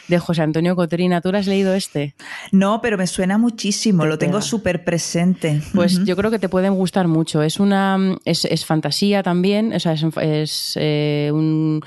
[0.08, 1.20] de José Antonio Cotrina.
[1.20, 2.14] ¿tú lo has leído este?
[2.52, 5.60] no pero me suena muchísimo lo tengo súper presente.
[5.74, 7.42] Pues yo creo que te pueden gustar mucho.
[7.42, 11.82] Es una es, es fantasía también o sea es, es eh, un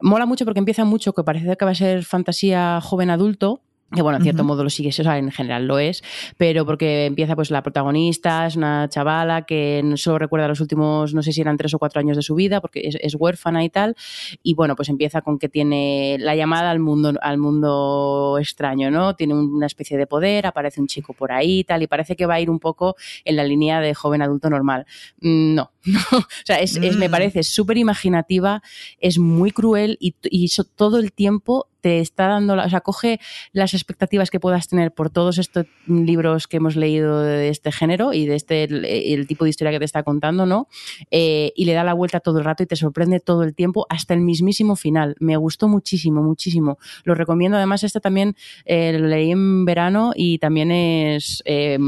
[0.00, 4.02] Mola mucho porque empieza mucho, que parece que va a ser fantasía joven adulto, que
[4.02, 6.04] bueno, en cierto modo lo sigue, o sea, en general lo es,
[6.36, 11.22] pero porque empieza pues la protagonista, es una chavala que solo recuerda los últimos, no
[11.22, 13.96] sé si eran tres o cuatro años de su vida, porque es, huérfana y tal,
[14.42, 19.16] y bueno, pues empieza con que tiene la llamada al mundo, al mundo extraño, ¿no?
[19.16, 22.26] Tiene una especie de poder, aparece un chico por ahí y tal, y parece que
[22.26, 24.86] va a ir un poco en la línea de joven adulto normal.
[25.22, 25.70] Mm, no,
[26.12, 27.10] no, o sea, es, me mm.
[27.10, 28.62] parece súper imaginativa,
[29.00, 33.20] es muy cruel y, y todo el tiempo te está dando, o sea, coge
[33.52, 38.12] las expectativas que puedas tener por todos estos libros que hemos leído de este género
[38.12, 40.68] y de este el, tipo de historia que te está contando, ¿no?
[41.10, 43.86] Eh, y le da la vuelta todo el rato y te sorprende todo el tiempo
[43.88, 45.14] hasta el mismísimo final.
[45.20, 46.78] Me gustó muchísimo, muchísimo.
[47.04, 47.56] Lo recomiendo.
[47.56, 51.78] Además, este también eh, lo leí en verano y también es eh,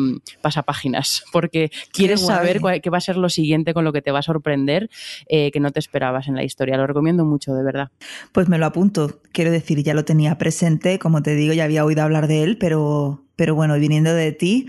[0.41, 4.21] pasapáginas, porque quieres saber qué va a ser lo siguiente con lo que te va
[4.21, 4.91] a sorprender
[5.29, 6.77] que no te esperabas en la historia.
[6.77, 7.91] Lo recomiendo mucho, de verdad.
[8.33, 9.21] Pues me lo apunto.
[9.33, 12.59] Quiero decir, ya lo tenía presente, como te digo, ya había oído hablar de él,
[12.59, 14.67] pero, pero bueno, viniendo de ti,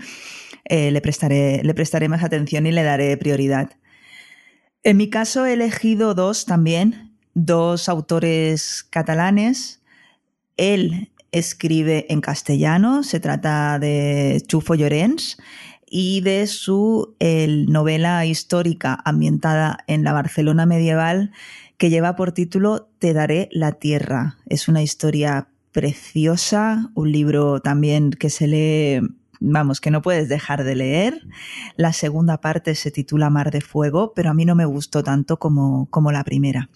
[0.64, 3.70] eh, le, prestaré, le prestaré más atención y le daré prioridad.
[4.82, 9.82] En mi caso he elegido dos también, dos autores catalanes.
[10.56, 15.38] Él escribe en castellano, se trata de Chufo Llorens,
[15.94, 17.14] y de su
[17.68, 21.32] novela histórica ambientada en la Barcelona medieval
[21.76, 24.38] que lleva por título Te daré la tierra.
[24.46, 29.06] Es una historia preciosa, un libro también que se lee,
[29.38, 31.26] vamos, que no puedes dejar de leer.
[31.76, 35.38] La segunda parte se titula Mar de Fuego, pero a mí no me gustó tanto
[35.38, 36.70] como, como la primera.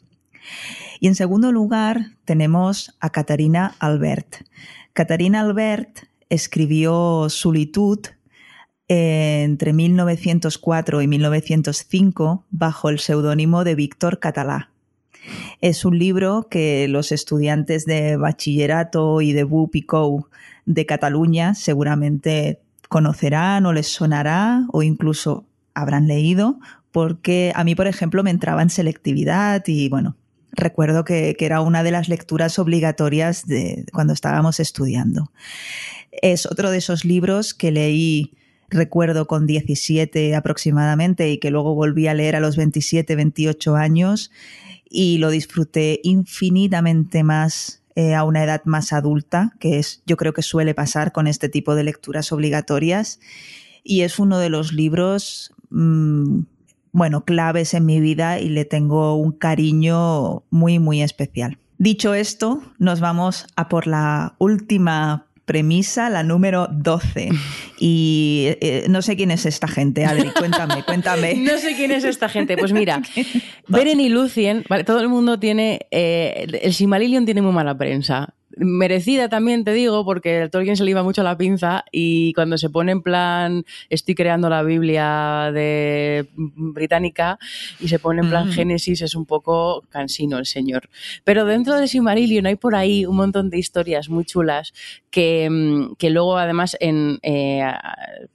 [1.01, 4.45] Y en segundo lugar tenemos a Catarina Albert.
[4.93, 8.01] Catarina Albert escribió Solitud
[8.89, 14.70] entre 1904 y 1905 bajo el seudónimo de Víctor Catalá.
[15.61, 19.74] Es un libro que los estudiantes de bachillerato y de BUP
[20.66, 26.59] de Cataluña seguramente conocerán o les sonará o incluso habrán leído,
[26.93, 30.16] porque a mí, por ejemplo, me entraba en selectividad y bueno,
[30.53, 35.30] recuerdo que, era una de las lecturas obligatorias de cuando estábamos estudiando.
[36.11, 38.32] Es otro de esos libros que leí
[38.69, 44.31] recuerdo con 17 aproximadamente y que luego volví a leer a los 27, 28 años
[44.89, 50.33] y lo disfruté infinitamente más eh, a una edad más adulta, que es yo creo
[50.33, 53.21] que suele pasar con este tipo de lecturas obligatorias.
[53.83, 56.41] Y es uno de los libros, mm,
[56.93, 61.59] bueno, claves en mi vida y le tengo un cariño muy, muy especial.
[61.79, 67.30] Dicho esto, nos vamos a por la última premisa, la número 12.
[67.78, 71.34] Y eh, no sé quién es esta gente, Adri, cuéntame, cuéntame.
[71.38, 72.59] no sé quién es esta gente.
[72.59, 73.01] Pues mira,
[73.68, 75.86] Beren y Lucien, todo el mundo tiene.
[75.90, 78.34] Eh, el Simarillion tiene muy mala prensa.
[78.57, 82.32] Merecida también, te digo, porque el Tolkien se le iba mucho a la pinza y
[82.32, 87.38] cuando se pone en plan, estoy creando la Biblia de británica
[87.80, 90.88] y se pone en plan Génesis, es un poco cansino el señor.
[91.24, 94.72] Pero dentro de Silmarillion hay por ahí un montón de historias muy chulas
[95.11, 97.62] que, mm, que luego además en, eh,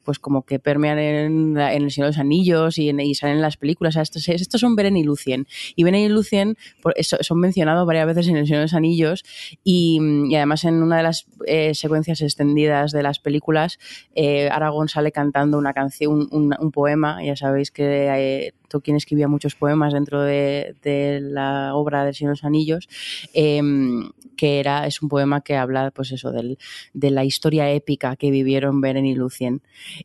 [0.03, 3.57] pues como que permean en, El Señor de los Anillos y, en, salen en las
[3.57, 3.95] películas.
[3.95, 5.47] estos, estos son Beren y Lucien.
[5.75, 6.57] Y Beren y Lucien
[7.01, 9.23] son mencionados varias veces en El Señor de los Anillos
[9.63, 9.99] y,
[10.35, 13.79] además en una de las eh, secuencias extendidas de las películas,
[14.15, 17.23] eh, Aragón sale cantando una canción, un, poema.
[17.23, 20.75] Ya sabéis que eh, Tolkien escribía muchos poemas dentro de,
[21.21, 22.89] la obra del Señor de los Anillos,
[23.33, 26.57] em, que era, es un poema que habla, pues eso, del,
[26.93, 29.61] de la historia épica que vivieron Beren y Lucien.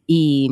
[0.07, 0.49] Y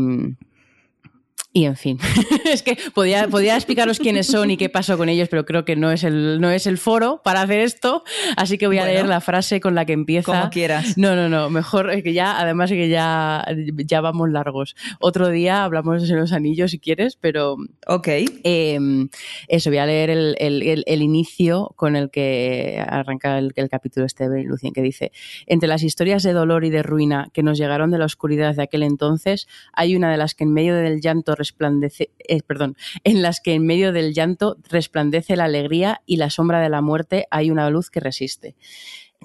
[1.56, 1.98] y en fin,
[2.44, 5.76] es que podía, podía explicaros quiénes son y qué pasó con ellos, pero creo que
[5.76, 8.02] no es el, no es el foro para hacer esto,
[8.36, 10.32] así que voy a leer la frase con la que empieza.
[10.32, 10.98] Como quieras.
[10.98, 13.46] No, no, no, mejor que ya, además que ya,
[13.76, 14.74] ya vamos largos.
[14.98, 17.56] Otro día hablamos de los anillos si quieres, pero...
[17.86, 18.08] Ok.
[18.42, 19.08] Em,
[19.46, 24.28] eso, voy a leer el, el, el, inicio con el que arranca el, capítulo este
[24.28, 25.12] de Lucien, que dice,
[25.46, 28.62] entre las historias de dolor y de ruina que nos llegaron de la oscuridad de
[28.64, 33.22] aquel entonces, hay una de las que en medio del llanto resplandece, eh, perdón, en
[33.22, 37.26] las que en medio del llanto resplandece la alegría y la sombra de la muerte
[37.30, 38.56] hay una luz que resiste.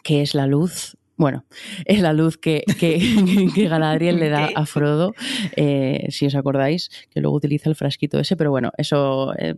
[0.04, 0.99] ¿Qué es la luz?
[1.20, 1.44] Bueno,
[1.84, 2.98] es la luz que, que,
[3.70, 5.14] Galadriel le da a Frodo,
[5.58, 9.54] eh, si os acordáis, que luego utiliza el frasquito ese, pero bueno, eso eh,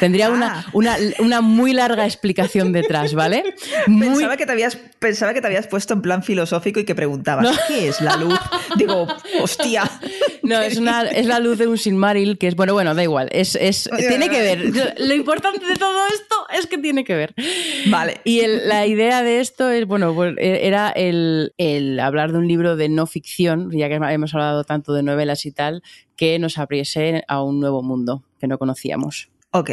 [0.00, 0.64] tendría ah.
[0.72, 3.44] una, una, muy larga explicación detrás, ¿vale?
[3.86, 7.60] Pensaba, que te habías, pensaba que te habías puesto en plan filosófico y que preguntabas,
[7.68, 8.40] ¿qué es la luz?
[8.78, 9.06] Digo,
[9.42, 9.84] hostia.
[10.44, 13.28] No, es, una, es la luz de un Silmaril, que es, bueno, bueno, da igual,
[13.30, 14.72] es, es, tiene que ver.
[14.98, 17.32] Lo importante de todo esto es que tiene que ver.
[17.86, 18.20] Vale.
[18.24, 22.76] Y la idea de esto es, bueno, pues, e, era el, hablar de un libro
[22.76, 25.82] de no ficción, ya que hemos hablado tanto de novelas y tal,
[26.16, 29.30] que nos abriese a un nuevo mundo que no conocíamos.
[29.50, 29.70] Ok.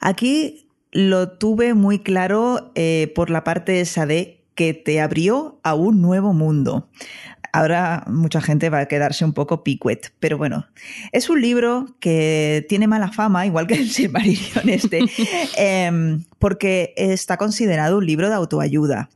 [0.00, 5.74] Aquí lo tuve muy claro eh, por la parte esa de que te abrió a
[5.74, 6.88] un nuevo mundo.
[7.52, 10.66] Ahora mucha gente va a quedarse un poco picuet, pero bueno,
[11.12, 15.04] es un libro que tiene mala fama, igual que el Silmarillion este,
[15.56, 19.08] em, porque está considerado un libro de autoayuda.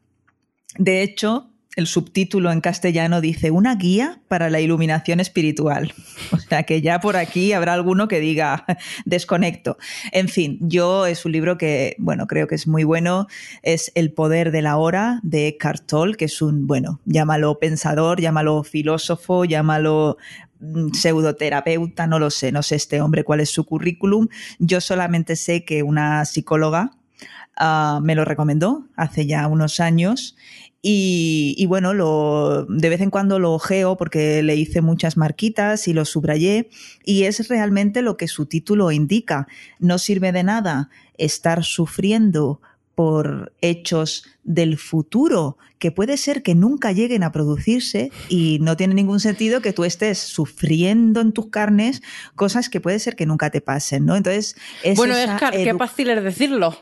[0.79, 5.95] De hecho, el subtítulo en castellano dice una guía para la iluminación espiritual.
[6.33, 8.65] O sea que ya por aquí habrá alguno que diga
[9.05, 9.79] desconecto.
[10.11, 13.29] En fin, yo es un libro que, bueno, creo que es muy bueno.
[13.63, 18.65] Es El poder de la hora de Cartol, que es un, bueno, llámalo pensador, llámalo
[18.65, 20.17] filósofo, llámalo
[20.59, 24.27] mm, pseudoterapeuta, no lo sé, no sé este hombre cuál es su currículum.
[24.59, 26.91] Yo solamente sé que una psicóloga
[27.57, 30.35] ah, me lo recomendó hace ya unos años
[30.81, 35.93] y, bueno, lo, de vez en cuando lo ojeo porque le hice muchas marquitas y
[35.93, 36.71] lo subrayé
[37.05, 39.49] y es realmente lo que su título indica.
[39.81, 42.61] No sirve de nada estar sufriendo
[42.95, 48.95] por hechos del futuro que puede ser que nunca lleguen a producirse y no tiene
[48.95, 52.03] ningún sentido que tú estés sufriendo en tus carnes
[52.35, 54.17] cosas que puede ser que nunca te pasen, ¿no?
[54.17, 54.57] Entonces,
[54.97, 56.77] bueno, Edgar, qué fácil es decirlo.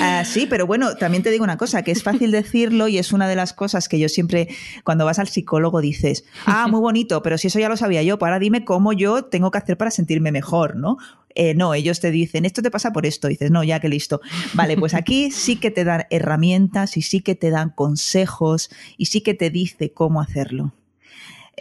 [0.00, 3.12] Ah, sí, pero bueno, también te digo una cosa, que es fácil decirlo y es
[3.12, 4.48] una de las cosas que yo siempre,
[4.84, 8.18] cuando vas al psicólogo, dices, ah, muy bonito, pero si eso ya lo sabía yo,
[8.18, 10.98] pues ahora dime cómo yo tengo que hacer para sentirme mejor, ¿no?
[11.34, 14.20] Eh, no, ellos te dicen, esto te pasa por esto, dices, no, ya que listo.
[14.54, 19.06] Vale, pues aquí sí que te dan herramientas y sí que te dan consejos y
[19.06, 20.72] sí que te dice cómo hacerlo.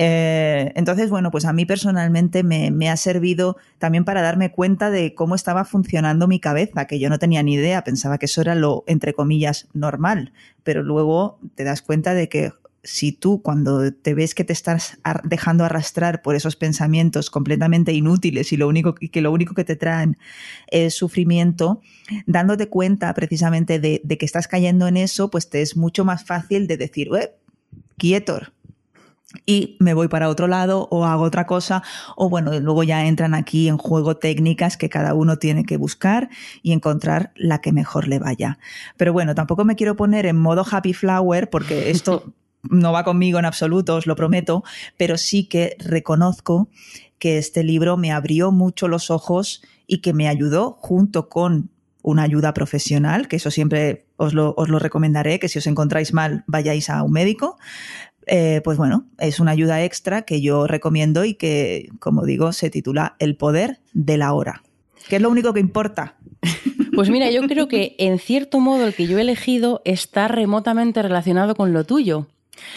[0.01, 5.13] Eh, entonces, bueno, pues a mí personalmente me, ha servido también para darme cuenta de
[5.13, 8.55] cómo estaba funcionando mi cabeza, que yo no tenía ni idea, pensaba que eso era
[8.55, 10.31] lo, entre comillas, normal,
[10.63, 14.97] pero luego te das cuenta de que si tú cuando te ves que te estás
[15.25, 19.75] dejando arrastrar por esos pensamientos completamente inútiles y lo único que lo único que te
[19.75, 20.17] traen
[20.67, 21.81] es sufrimiento,
[22.25, 26.67] dándote cuenta precisamente de, que estás cayendo en eso, pues te es mucho más fácil
[26.67, 27.09] de decir,
[27.97, 28.39] quieto,
[29.45, 31.83] y me voy para otro lado o hago otra cosa
[32.15, 36.29] o bueno, luego ya entran aquí en juego técnicas que cada uno tiene que buscar
[36.63, 38.57] y encontrar la que mejor le vaya.
[38.97, 43.39] Pero bueno, tampoco me quiero poner en modo happy flower porque esto no va conmigo
[43.39, 44.63] en absoluto, os lo prometo,
[44.97, 46.69] pero sí que reconozco
[47.19, 51.69] que este libro me abrió mucho los ojos y que me ayudó junto con
[52.01, 56.13] una ayuda profesional, que eso siempre os lo, os lo recomendaré, que si os encontráis
[56.13, 57.57] mal vayáis a un médico,
[58.29, 62.69] eh, pues bueno, es una ayuda extra que yo recomiendo y que, como digo, se
[62.69, 64.61] titula El poder de la hora.
[65.07, 66.15] que es lo único que importa.
[66.95, 71.01] Pues mira, yo creo que en cierto modo el que yo he elegido está remotamente
[71.01, 72.27] relacionado con lo tuyo.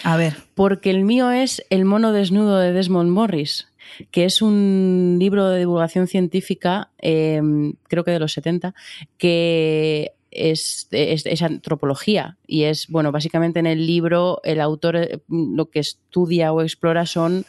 [0.04, 0.36] A ver.
[0.54, 3.66] Porque el mío es El mono desnudo de Desmond Morris,
[4.12, 8.74] que es un libro de divulgación científica, em, creo que de los 70,
[9.18, 15.70] que es, es, antropología y es, bueno, básicamente en el libro el autor eh, lo
[15.70, 17.44] que estudia o explora son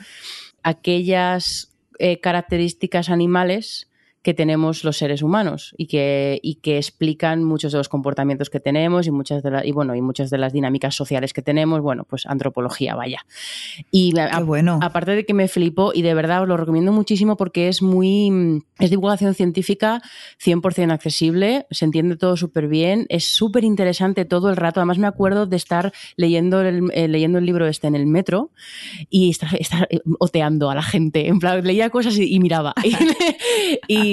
[0.64, 3.88] aquellas eh, características animales
[4.24, 8.60] que tenemos los seres humanos y que, y que explican muchos de los comportamientos que
[8.60, 11.82] tenemos y muchas de las, y bueno, y muchas de las dinámicas sociales que tenemos,
[11.82, 13.26] bueno, pues antropología, vaya.
[13.92, 14.14] Y
[14.46, 14.80] bueno.
[14.82, 18.64] aparte de que me flipó y de verdad os lo recomiendo muchísimo porque es muy
[18.80, 20.02] es divulgación científica
[20.44, 24.80] 100% accesible, se entiende todo súper bien, es súper interesante todo el rato.
[24.80, 28.52] Además me acuerdo de estar leyendo el, eh, leyendo el libro este en el metro
[29.10, 29.50] y estar,
[30.20, 32.74] oteando a la gente, en plan leía cosas y, y miraba.
[33.88, 34.13] y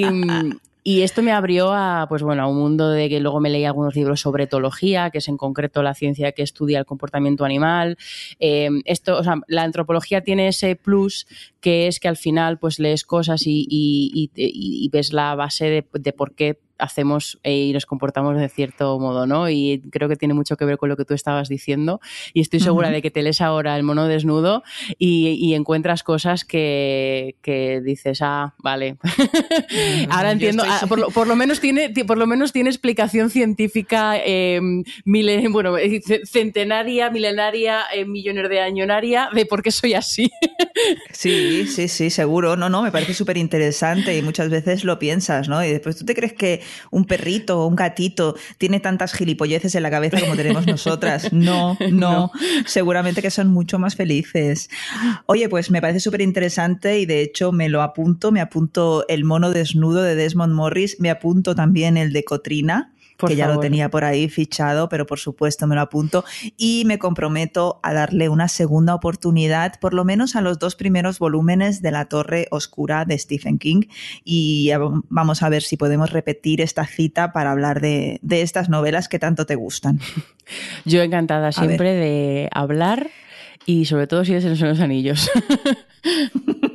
[0.83, 3.95] esto me abrió a, pues bueno, a un mundo de que luego me leí algunos
[3.95, 7.97] libros sobre etología, que es en concreto la ciencia que estudia el comportamiento animal.
[8.39, 11.27] Eh, esto, la antropología tiene ese plus
[11.59, 16.59] que es que al final pues lees cosas y, ves la base de por qué
[16.81, 19.49] hacemos eh, y nos comportamos de cierto modo, ¿no?
[19.49, 22.01] Y creo que tiene mucho que ver con lo que tú estabas diciendo.
[22.33, 24.63] Y estoy segura de que te lees ahora el mono desnudo
[24.97, 27.35] y, encuentras cosas que,
[27.83, 28.97] dices, ah, vale.
[30.09, 30.63] ahora entiendo.
[30.65, 34.83] Ah, por, lo, menos tiene, por lo menos tiene explicación científica em,
[35.51, 40.31] bueno, eh, centenaria, milenaria, eh, millones de añonaria de por qué soy así.
[41.11, 42.55] sí, sí, sí, seguro.
[42.55, 45.63] No, no, me parece súper interesante y muchas veces lo piensas, ¿no?
[45.63, 49.83] Y después tú te crees que un perrito o un gatito tiene tantas gilipolleces en
[49.83, 51.29] la cabeza como tenemos nosotras.
[51.41, 52.31] No, no,
[52.65, 54.69] seguramente que son mucho más felices.
[55.25, 59.23] Oye, pues me parece súper interesante y de hecho me lo apunto, me apunto el
[59.23, 62.91] mono desnudo de Desmond Morris, me apunto también el de Cotrina
[63.27, 66.23] que ya lo tenía por ahí fichado, pero por supuesto me lo apunto
[66.57, 71.19] y me comprometo a darle una segunda oportunidad, por lo menos a los dos primeros
[71.19, 73.83] volúmenes de La Torre Oscura de Stephen King
[74.23, 74.71] y
[75.09, 79.45] vamos a ver si podemos repetir esta cita para hablar de, estas novelas que tanto
[79.45, 79.99] te gustan.
[80.85, 83.09] Yo encantada siempre de hablar
[83.65, 85.29] y sobre todo si es en los anillos.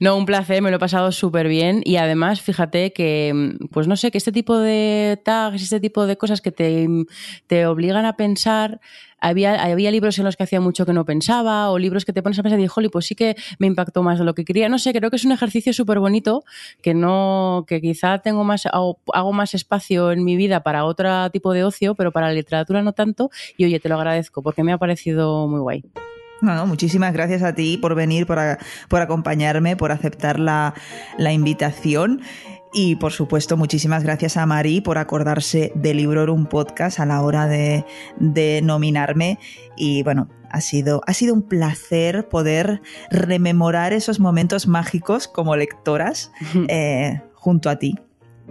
[0.00, 3.96] No, un placer, me lo he pasado súper bien y además fíjate que, pues no
[3.96, 8.80] sé, que este tipo de tags, este tipo de cosas que te, obligan a pensar,
[9.20, 12.22] había, había libros en los que hacía mucho que no pensaba o libros que te
[12.22, 14.68] pones a pensar y digo, pues sí que me impactó más de lo que quería.
[14.68, 16.44] No sé, creo que es un ejercicio súper bonito
[16.82, 21.30] que no, que quizá tengo más, hago, hago más espacio en mi vida para otro
[21.30, 24.62] tipo de ocio, pero para la literatura no tanto y oye, te lo agradezco porque
[24.62, 25.84] me ha parecido muy guay.
[26.40, 28.38] No, muchísimas gracias a ti por venir, por,
[28.88, 30.74] por acompañarme, por aceptar la,
[31.16, 32.20] la, invitación.
[32.72, 37.46] Y por supuesto, muchísimas gracias a Mari por acordarse de Librorum Podcast a la hora
[37.46, 37.84] de,
[38.18, 39.38] de nominarme.
[39.76, 46.30] Y bueno, ha sido, ha sido un placer poder rememorar esos momentos mágicos como lectoras
[46.68, 47.98] eh, junto a ti.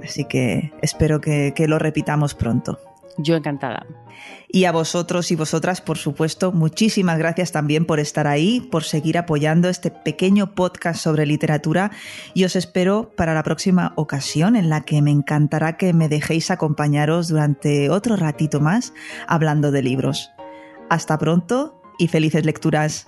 [0.04, 2.80] Así que espero que, que lo repitamos pronto.
[3.18, 3.86] Yo encantada.
[4.47, 9.18] Y a vosotros y vosotras, por supuesto, muchísimas gracias también por estar ahí, por seguir
[9.18, 11.91] apoyando este pequeño podcast sobre literatura
[12.34, 16.51] y os espero para la próxima ocasión en la que me encantará que me dejéis
[16.51, 18.93] acompañaros durante otro ratito más
[19.28, 20.32] hablando de libros.
[20.89, 23.07] Hasta pronto y felices lecturas.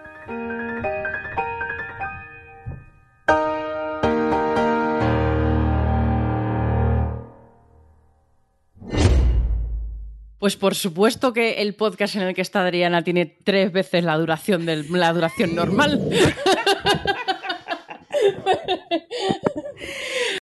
[10.41, 14.17] Pues por supuesto que el podcast en el que está Adriana tiene tres veces la
[14.17, 16.01] duración de la duración normal.